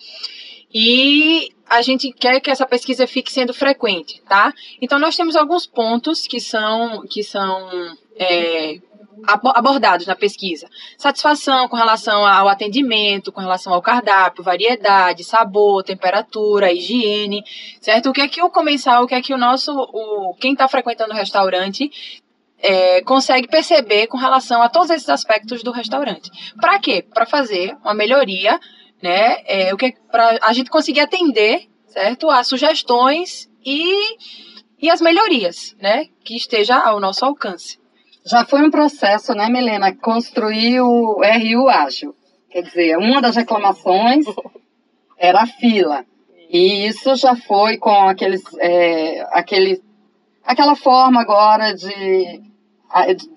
E 0.72 1.48
a 1.68 1.82
gente 1.82 2.12
quer 2.12 2.40
que 2.40 2.50
essa 2.50 2.66
pesquisa 2.66 3.06
fique 3.06 3.32
sendo 3.32 3.52
frequente, 3.52 4.22
tá? 4.28 4.52
Então 4.80 4.98
nós 4.98 5.16
temos 5.16 5.34
alguns 5.34 5.66
pontos 5.66 6.26
que 6.26 6.40
são 6.40 7.02
que 7.08 7.24
são 7.24 7.96
é, 8.16 8.80
abordados 9.26 10.06
na 10.06 10.14
pesquisa. 10.14 10.68
Satisfação 10.96 11.68
com 11.68 11.76
relação 11.76 12.26
ao 12.26 12.48
atendimento, 12.48 13.32
com 13.32 13.40
relação 13.40 13.72
ao 13.72 13.82
cardápio, 13.82 14.44
variedade, 14.44 15.24
sabor, 15.24 15.82
temperatura, 15.82 16.72
higiene, 16.72 17.42
certo? 17.80 18.10
O 18.10 18.12
que 18.12 18.20
é 18.20 18.28
que 18.28 18.42
o 18.42 18.50
comensal, 18.50 19.04
o 19.04 19.06
que 19.06 19.14
é 19.14 19.22
que 19.22 19.34
o 19.34 19.38
nosso, 19.38 19.72
o, 19.72 20.34
quem 20.40 20.52
está 20.52 20.68
frequentando 20.68 21.12
o 21.12 21.16
restaurante 21.16 21.90
é, 22.62 23.00
consegue 23.02 23.48
perceber 23.48 24.06
com 24.06 24.18
relação 24.18 24.62
a 24.62 24.68
todos 24.68 24.90
esses 24.90 25.08
aspectos 25.08 25.62
do 25.62 25.72
restaurante. 25.72 26.30
Para 26.60 26.78
quê? 26.78 27.02
Para 27.02 27.26
fazer 27.26 27.76
uma 27.82 27.94
melhoria, 27.94 28.60
né? 29.02 29.42
É, 29.46 29.74
o 29.74 29.76
que 29.76 29.94
para 30.10 30.38
a 30.42 30.52
gente 30.52 30.70
conseguir 30.70 31.00
atender, 31.00 31.68
certo? 31.86 32.28
As 32.28 32.46
sugestões 32.46 33.50
e, 33.64 34.16
e 34.80 34.90
as 34.90 35.00
melhorias, 35.00 35.74
né? 35.80 36.06
Que 36.22 36.36
esteja 36.36 36.76
ao 36.76 37.00
nosso 37.00 37.24
alcance. 37.24 37.79
Já 38.30 38.44
foi 38.44 38.62
um 38.62 38.70
processo, 38.70 39.34
né, 39.34 39.48
Milena, 39.48 39.92
construir 39.92 40.80
o 40.80 41.20
RU 41.20 41.68
ágil. 41.68 42.14
Quer 42.48 42.62
dizer, 42.62 42.96
uma 42.96 43.20
das 43.20 43.34
reclamações 43.34 44.24
era 45.18 45.42
a 45.42 45.46
fila. 45.46 46.04
E 46.48 46.86
isso 46.86 47.16
já 47.16 47.34
foi 47.34 47.76
com 47.76 48.08
aqueles, 48.08 48.42
é, 48.60 49.26
aquele, 49.32 49.82
aquela 50.44 50.76
forma 50.76 51.20
agora 51.20 51.74
de 51.74 52.48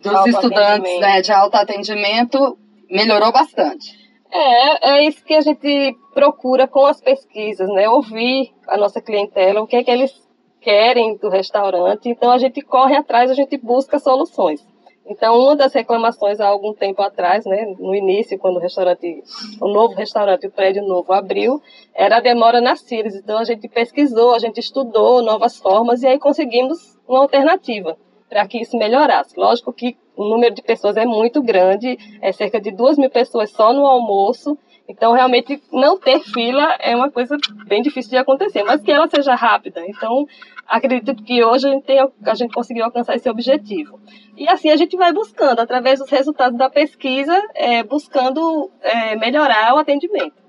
dos 0.01 0.13
alto 0.13 0.29
estudantes 0.29 0.99
né, 0.99 1.21
de 1.21 1.31
alto 1.31 1.55
atendimento 1.55 2.57
melhorou 2.89 3.31
bastante. 3.31 3.95
É, 4.31 4.89
é 4.89 5.07
isso 5.07 5.23
que 5.23 5.35
a 5.35 5.41
gente 5.41 5.95
procura 6.13 6.67
com 6.67 6.85
as 6.87 6.99
pesquisas, 6.99 7.67
né? 7.69 7.87
Ouvir 7.87 8.51
a 8.67 8.77
nossa 8.77 8.99
clientela, 8.99 9.61
o 9.61 9.67
que 9.67 9.75
é 9.75 9.83
que 9.83 9.91
eles 9.91 10.11
querem 10.59 11.17
do 11.17 11.29
restaurante. 11.29 12.09
Então 12.09 12.31
a 12.31 12.39
gente 12.39 12.61
corre 12.61 12.95
atrás, 12.95 13.29
a 13.29 13.35
gente 13.35 13.57
busca 13.57 13.99
soluções. 13.99 14.72
Então, 15.05 15.37
uma 15.37 15.55
das 15.55 15.73
reclamações 15.73 16.39
há 16.39 16.47
algum 16.47 16.73
tempo 16.73 17.01
atrás, 17.01 17.45
né, 17.45 17.65
no 17.77 17.93
início, 17.93 18.39
quando 18.39 18.55
o 18.55 18.59
restaurante, 18.59 19.21
o 19.61 19.67
novo 19.67 19.93
restaurante, 19.93 20.47
o 20.47 20.51
prédio 20.51 20.83
novo 20.83 21.11
abriu, 21.11 21.61
era 21.93 22.17
a 22.17 22.21
demora 22.21 22.61
nas 22.61 22.81
filas. 22.81 23.15
Então, 23.15 23.37
a 23.37 23.43
gente 23.43 23.67
pesquisou, 23.67 24.33
a 24.33 24.39
gente 24.39 24.59
estudou 24.59 25.21
novas 25.21 25.57
formas 25.57 26.03
e 26.03 26.07
aí 26.07 26.17
conseguimos 26.17 26.97
uma 27.07 27.19
alternativa 27.19 27.97
para 28.29 28.47
que 28.47 28.61
isso 28.61 28.77
melhorasse. 28.77 29.37
Lógico 29.37 29.73
que 29.73 29.97
o 30.15 30.23
número 30.23 30.55
de 30.55 30.61
pessoas 30.61 30.95
é 30.95 31.05
muito 31.05 31.41
grande, 31.41 31.97
é 32.21 32.31
cerca 32.31 32.59
de 32.59 32.71
duas 32.71 32.97
mil 32.97 33.09
pessoas 33.09 33.51
só 33.51 33.73
no 33.73 33.85
almoço, 33.85 34.57
então, 34.87 35.13
realmente, 35.13 35.61
não 35.71 35.97
ter 35.97 36.19
fila 36.19 36.75
é 36.79 36.95
uma 36.95 37.09
coisa 37.09 37.37
bem 37.67 37.81
difícil 37.81 38.11
de 38.11 38.17
acontecer, 38.17 38.63
mas 38.63 38.81
que 38.81 38.91
ela 38.91 39.07
seja 39.07 39.33
rápida. 39.33 39.81
Então, 39.87 40.27
acredito 40.67 41.23
que 41.23 41.43
hoje 41.43 41.67
a 41.67 41.71
gente, 41.71 41.85
tem, 41.85 41.99
a 41.99 42.35
gente 42.35 42.53
conseguiu 42.53 42.83
alcançar 42.83 43.15
esse 43.15 43.29
objetivo. 43.29 43.99
E 44.35 44.47
assim 44.47 44.69
a 44.69 44.75
gente 44.75 44.97
vai 44.97 45.13
buscando, 45.13 45.59
através 45.59 45.99
dos 45.99 46.09
resultados 46.09 46.57
da 46.57 46.69
pesquisa, 46.69 47.41
é, 47.55 47.81
buscando 47.83 48.69
é, 48.81 49.15
melhorar 49.15 49.73
o 49.73 49.77
atendimento. 49.77 50.43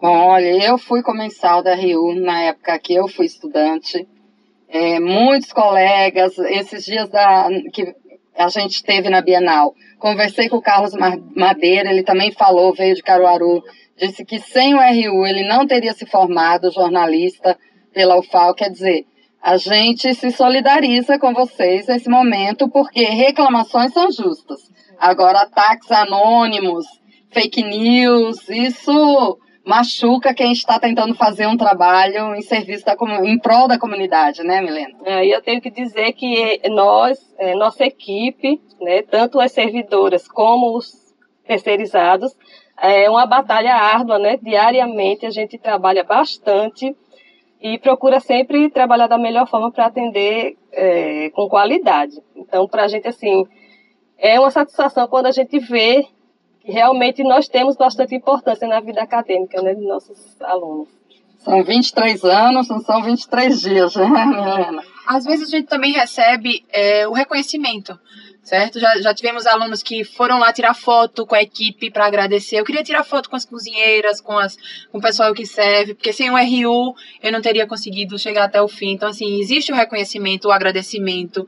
Bom, 0.00 0.28
olha, 0.28 0.66
eu 0.66 0.78
fui 0.78 1.02
comensal 1.02 1.62
da 1.62 1.74
Rio 1.74 2.14
na 2.14 2.40
época 2.42 2.78
que 2.78 2.94
eu 2.94 3.06
fui 3.06 3.26
estudante. 3.26 4.08
É, 4.68 4.98
muitos 4.98 5.52
colegas, 5.52 6.36
esses 6.38 6.84
dias 6.84 7.08
da, 7.08 7.48
que 7.72 7.94
a 8.36 8.48
gente 8.48 8.82
teve 8.82 9.08
na 9.08 9.20
Bienal, 9.20 9.74
conversei 9.98 10.48
com 10.48 10.56
o 10.56 10.62
Carlos 10.62 10.92
Madeira, 11.34 11.90
ele 11.90 12.02
também 12.02 12.32
falou, 12.32 12.74
veio 12.74 12.94
de 12.94 13.02
Caruaru, 13.02 13.62
disse 13.96 14.24
que 14.24 14.38
sem 14.38 14.74
o 14.74 14.78
RU 14.78 15.26
ele 15.26 15.46
não 15.46 15.66
teria 15.66 15.92
se 15.92 16.04
formado 16.06 16.70
jornalista 16.70 17.56
pela 17.92 18.18
UFAL, 18.18 18.54
quer 18.54 18.70
dizer, 18.70 19.06
a 19.40 19.56
gente 19.56 20.14
se 20.14 20.30
solidariza 20.30 21.18
com 21.18 21.32
vocês 21.34 21.86
nesse 21.86 22.08
momento, 22.08 22.68
porque 22.68 23.04
reclamações 23.04 23.92
são 23.92 24.10
justas. 24.10 24.72
Agora, 24.98 25.42
ataques 25.42 25.90
anônimos, 25.90 26.86
fake 27.30 27.62
news, 27.62 28.48
isso 28.48 29.38
machuca 29.64 30.34
quem 30.34 30.52
está 30.52 30.78
tentando 30.78 31.14
fazer 31.14 31.46
um 31.46 31.56
trabalho 31.56 32.34
em 32.34 32.42
serviço 32.42 32.84
da 32.84 32.96
em 33.24 33.38
prol 33.38 33.66
da 33.66 33.78
comunidade, 33.78 34.42
né, 34.42 34.60
Milena? 34.60 34.94
É, 35.04 35.26
eu 35.26 35.40
tenho 35.42 35.60
que 35.60 35.70
dizer 35.70 36.12
que 36.12 36.60
nós, 36.68 37.18
é, 37.38 37.54
nossa 37.54 37.84
equipe, 37.84 38.60
né, 38.80 39.02
tanto 39.02 39.40
as 39.40 39.52
servidoras 39.52 40.28
como 40.28 40.76
os 40.76 40.92
terceirizados, 41.46 42.36
é 42.80 43.08
uma 43.08 43.26
batalha 43.26 43.74
árdua, 43.74 44.18
né? 44.18 44.36
Diariamente 44.42 45.24
a 45.24 45.30
gente 45.30 45.56
trabalha 45.58 46.02
bastante 46.02 46.94
e 47.60 47.78
procura 47.78 48.20
sempre 48.20 48.68
trabalhar 48.68 49.06
da 49.06 49.16
melhor 49.16 49.48
forma 49.48 49.70
para 49.70 49.86
atender 49.86 50.56
é, 50.72 51.30
com 51.30 51.48
qualidade. 51.48 52.20
Então, 52.36 52.68
para 52.68 52.84
a 52.84 52.88
gente, 52.88 53.06
assim, 53.08 53.46
é 54.18 54.38
uma 54.38 54.50
satisfação 54.50 55.06
quando 55.08 55.26
a 55.26 55.32
gente 55.32 55.58
vê 55.58 56.06
realmente 56.64 57.22
nós 57.22 57.48
temos 57.48 57.76
bastante 57.76 58.14
importância 58.14 58.66
na 58.66 58.80
vida 58.80 59.02
acadêmica 59.02 59.60
né, 59.62 59.74
dos 59.74 59.86
nossos 59.86 60.40
alunos. 60.40 60.88
São 61.38 61.62
23 61.62 62.24
anos, 62.24 62.68
não 62.68 62.80
são 62.80 63.02
23 63.02 63.60
dias, 63.60 63.94
né, 63.96 64.06
Milena? 64.06 64.82
Às 65.06 65.24
vezes 65.24 65.48
a 65.48 65.56
gente 65.56 65.66
também 65.66 65.92
recebe 65.92 66.64
é, 66.72 67.06
o 67.06 67.12
reconhecimento 67.12 67.98
certo? 68.44 68.78
Já, 68.78 69.00
já 69.00 69.14
tivemos 69.14 69.46
alunos 69.46 69.82
que 69.82 70.04
foram 70.04 70.38
lá 70.38 70.52
tirar 70.52 70.74
foto 70.74 71.26
com 71.26 71.34
a 71.34 71.42
equipe 71.42 71.90
para 71.90 72.06
agradecer. 72.06 72.60
Eu 72.60 72.64
queria 72.64 72.84
tirar 72.84 73.02
foto 73.02 73.28
com 73.28 73.36
as 73.36 73.44
cozinheiras, 73.44 74.20
com, 74.20 74.38
as, 74.38 74.56
com 74.92 74.98
o 74.98 75.00
pessoal 75.00 75.32
que 75.34 75.46
serve, 75.46 75.94
porque 75.94 76.12
sem 76.12 76.30
o 76.30 76.36
RU 76.36 76.94
eu 77.22 77.32
não 77.32 77.40
teria 77.40 77.66
conseguido 77.66 78.18
chegar 78.18 78.44
até 78.44 78.60
o 78.60 78.68
fim. 78.68 78.92
Então, 78.92 79.08
assim, 79.08 79.40
existe 79.40 79.72
o 79.72 79.74
reconhecimento, 79.74 80.48
o 80.48 80.52
agradecimento. 80.52 81.46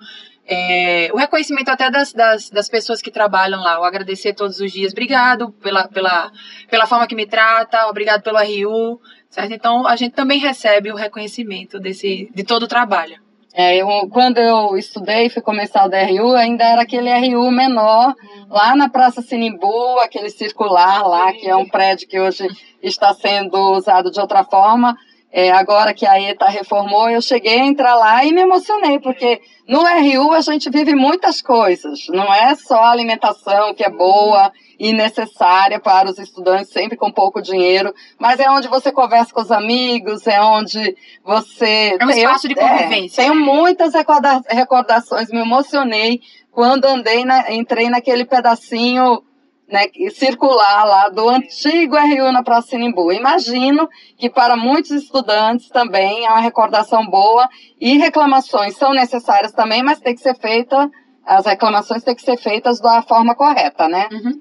É, 0.49 1.11
o 1.13 1.17
reconhecimento 1.17 1.69
até 1.71 1.91
das, 1.91 2.13
das, 2.13 2.51
das, 2.51 2.69
pessoas 2.69 3.03
que 3.03 3.11
trabalham 3.11 3.61
lá, 3.61 3.81
o 3.81 3.85
agradecer 3.85 4.33
todos 4.33 4.61
os 4.61 4.71
dias, 4.71 4.93
obrigado 4.93 5.51
pela, 5.51 5.89
pela, 5.89 6.31
pela 6.71 6.87
forma 6.87 7.07
que 7.09 7.17
me 7.17 7.27
trata, 7.27 7.89
obrigado 7.89 8.23
pelo 8.23 8.39
RU, 8.39 9.01
certo? 9.29 9.53
Então 9.53 9.87
a 9.89 9.97
gente 9.97 10.13
também 10.13 10.39
recebe 10.39 10.93
o 10.93 10.95
reconhecimento 10.95 11.81
desse, 11.81 12.31
de 12.33 12.45
todo 12.45 12.63
o 12.63 12.69
trabalho. 12.69 13.21
É, 13.59 13.75
eu, 13.75 13.89
quando 14.11 14.37
eu 14.37 14.77
estudei, 14.77 15.31
fui 15.31 15.41
começar 15.41 15.87
o 15.87 15.89
DRU, 15.89 16.35
ainda 16.35 16.63
era 16.63 16.83
aquele 16.83 17.11
RU 17.11 17.51
menor, 17.51 18.15
lá 18.51 18.77
na 18.77 18.89
Praça 18.89 19.23
Sinimbu, 19.23 19.99
aquele 20.01 20.29
circular 20.29 21.09
lá, 21.09 21.33
que 21.33 21.49
é 21.49 21.57
um 21.57 21.67
prédio 21.67 22.07
que 22.07 22.21
hoje 22.21 22.47
está 22.83 23.15
sendo 23.15 23.57
usado 23.73 24.11
de 24.11 24.21
outra 24.21 24.45
forma. 24.45 24.95
É, 25.33 25.51
agora 25.51 25.93
que 25.93 26.07
a 26.07 26.21
ETA 26.21 26.47
reformou, 26.47 27.11
eu 27.11 27.21
cheguei 27.21 27.61
a 27.61 27.67
entrar 27.67 27.95
lá 27.97 28.25
e 28.25 28.33
me 28.33 28.41
emocionei, 28.41 28.99
porque 28.99 29.41
no 29.69 29.81
RU 29.81 30.33
a 30.33 30.41
gente 30.41 30.71
vive 30.71 30.95
muitas 30.95 31.43
coisas, 31.43 32.07
não 32.09 32.33
é 32.33 32.55
só 32.55 32.77
a 32.77 32.91
alimentação 32.91 33.75
que 33.75 33.85
é 33.85 33.91
boa 33.91 34.53
e 34.79 34.93
necessária 34.93 35.81
para 35.81 36.09
os 36.09 36.19
estudantes, 36.19 36.73
sempre 36.73 36.97
com 36.97 37.11
pouco 37.11 37.43
dinheiro, 37.43 37.93
mas 38.19 38.39
é 38.39 38.49
onde 38.51 38.69
você 38.69 38.93
conversa 38.93 39.33
com 39.33 39.41
os 39.41 39.51
amigos, 39.51 40.27
é 40.27 40.41
onde 40.41 40.97
você. 41.25 41.97
É 41.99 42.05
um 42.05 42.11
espaço 42.11 42.49
de 42.49 42.55
convivência. 42.55 43.23
É, 43.23 43.25
tenho 43.25 43.35
muitas 43.35 43.95
recorda 43.95 44.41
recordações, 44.49 45.31
me 45.31 45.41
emocionei 45.41 46.21
quando 46.53 46.87
andei 46.87 47.25
na, 47.25 47.53
entrei 47.53 47.91
naquele 47.91 48.25
pedacinho 48.25 49.23
né, 49.69 49.87
circular 50.11 50.85
lá 50.85 51.09
do 51.09 51.29
antigo 51.29 51.97
RU 51.97 52.33
na 52.33 52.43
Praça 52.43 52.69
Sinimbu. 52.69 53.13
Imagino 53.13 53.89
que 54.17 54.31
para 54.31 54.57
muitos 54.57 54.91
estudantes 54.93 55.69
também 55.69 56.25
é 56.25 56.31
uma 56.31 56.41
recordação 56.41 57.07
boa 57.07 57.49
e 57.81 57.99
reclamações 57.99 58.77
são 58.77 58.93
necessárias 58.93 59.53
também, 59.53 59.83
mas 59.83 60.01
tem 60.01 60.15
que 60.15 60.21
ser 60.21 60.37
feita, 60.37 60.91
as 61.25 61.47
reclamações 61.47 62.05
têm 62.05 62.15
que 62.15 62.23
ser 62.23 62.37
feitas 62.37 62.81
da 62.81 63.03
forma 63.03 63.35
correta, 63.35 63.89
né? 63.89 64.09
Uhum. 64.13 64.41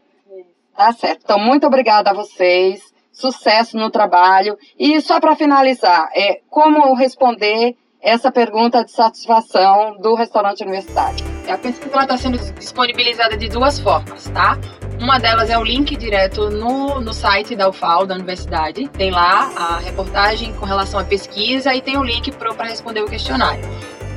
Tá 0.75 0.91
certo. 0.91 1.21
Então, 1.23 1.39
muito 1.39 1.65
obrigada 1.65 2.11
a 2.11 2.13
vocês. 2.13 2.93
Sucesso 3.11 3.77
no 3.77 3.89
trabalho. 3.89 4.57
E 4.77 4.99
só 4.99 5.21
para 5.21 5.35
finalizar, 5.35 6.09
é 6.13 6.41
como 6.49 6.93
responder 6.93 7.75
essa 8.01 8.29
pergunta 8.31 8.83
de 8.83 8.91
satisfação 8.91 9.97
do 9.99 10.13
restaurante 10.15 10.61
universitário? 10.61 11.25
A 11.49 11.57
pesquisa 11.57 12.01
está 12.01 12.17
sendo 12.17 12.37
disponibilizada 12.37 13.37
de 13.37 13.47
duas 13.47 13.79
formas, 13.79 14.29
tá? 14.31 14.57
Uma 14.99 15.19
delas 15.19 15.49
é 15.49 15.57
o 15.57 15.63
link 15.63 15.95
direto 15.95 16.49
no, 16.49 17.01
no 17.01 17.13
site 17.13 17.55
da 17.55 17.69
UFAL, 17.69 18.05
da 18.05 18.15
universidade. 18.15 18.87
Tem 18.87 19.11
lá 19.11 19.51
a 19.55 19.77
reportagem 19.79 20.53
com 20.53 20.65
relação 20.65 20.99
à 20.99 21.03
pesquisa 21.03 21.73
e 21.75 21.81
tem 21.81 21.97
o 21.97 22.03
link 22.03 22.31
para 22.31 22.65
responder 22.65 23.01
o 23.01 23.05
questionário. 23.05 23.63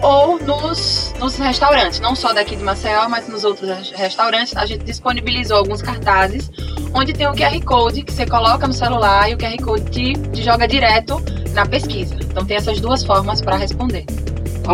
Ou 0.00 0.38
nos, 0.38 1.12
nos 1.18 1.36
restaurantes, 1.36 1.98
não 1.98 2.14
só 2.14 2.32
daqui 2.32 2.54
de 2.54 2.62
Maceió, 2.62 3.08
mas 3.08 3.28
nos 3.28 3.44
outros 3.44 3.90
restaurantes, 3.90 4.56
a 4.56 4.64
gente 4.64 4.84
disponibilizou 4.84 5.58
alguns 5.58 5.82
cartazes 5.82 6.48
onde 6.94 7.12
tem 7.12 7.26
o 7.26 7.32
QR 7.32 7.60
Code 7.64 8.02
que 8.02 8.12
você 8.12 8.24
coloca 8.24 8.66
no 8.66 8.72
celular 8.72 9.28
e 9.28 9.34
o 9.34 9.38
QR 9.38 9.56
Code 9.62 9.90
te, 9.90 10.12
te 10.30 10.42
joga 10.42 10.68
direto 10.68 11.20
na 11.52 11.66
pesquisa. 11.66 12.14
Então 12.14 12.44
tem 12.44 12.56
essas 12.56 12.80
duas 12.80 13.04
formas 13.04 13.40
para 13.40 13.56
responder. 13.56 14.06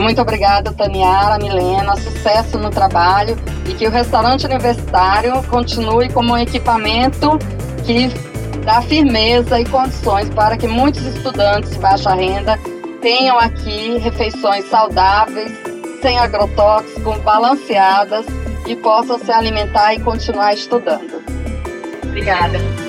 Muito 0.01 0.21
obrigada, 0.21 0.73
Taniara, 0.73 1.39
Milena. 1.39 1.97
Sucesso 1.97 2.59
no 2.59 2.71
trabalho 2.71 3.37
e 3.69 3.75
que 3.75 3.87
o 3.87 3.91
restaurante 3.91 4.45
universitário 4.45 5.43
continue 5.45 6.09
como 6.13 6.33
um 6.33 6.39
equipamento 6.39 7.39
que 7.85 8.09
dá 8.65 8.81
firmeza 8.83 9.61
e 9.61 9.65
condições 9.65 10.29
para 10.31 10.57
que 10.57 10.67
muitos 10.67 11.03
estudantes 11.03 11.71
de 11.71 11.79
baixa 11.79 12.15
renda 12.15 12.59
tenham 13.01 13.39
aqui 13.39 13.99
refeições 13.99 14.69
saudáveis, 14.69 15.53
sem 16.01 16.19
agrotóxicos, 16.19 17.19
balanceadas 17.19 18.27
e 18.67 18.75
possam 18.77 19.19
se 19.19 19.31
alimentar 19.31 19.95
e 19.95 20.01
continuar 20.01 20.55
estudando. 20.55 21.23
Obrigada. 22.03 22.84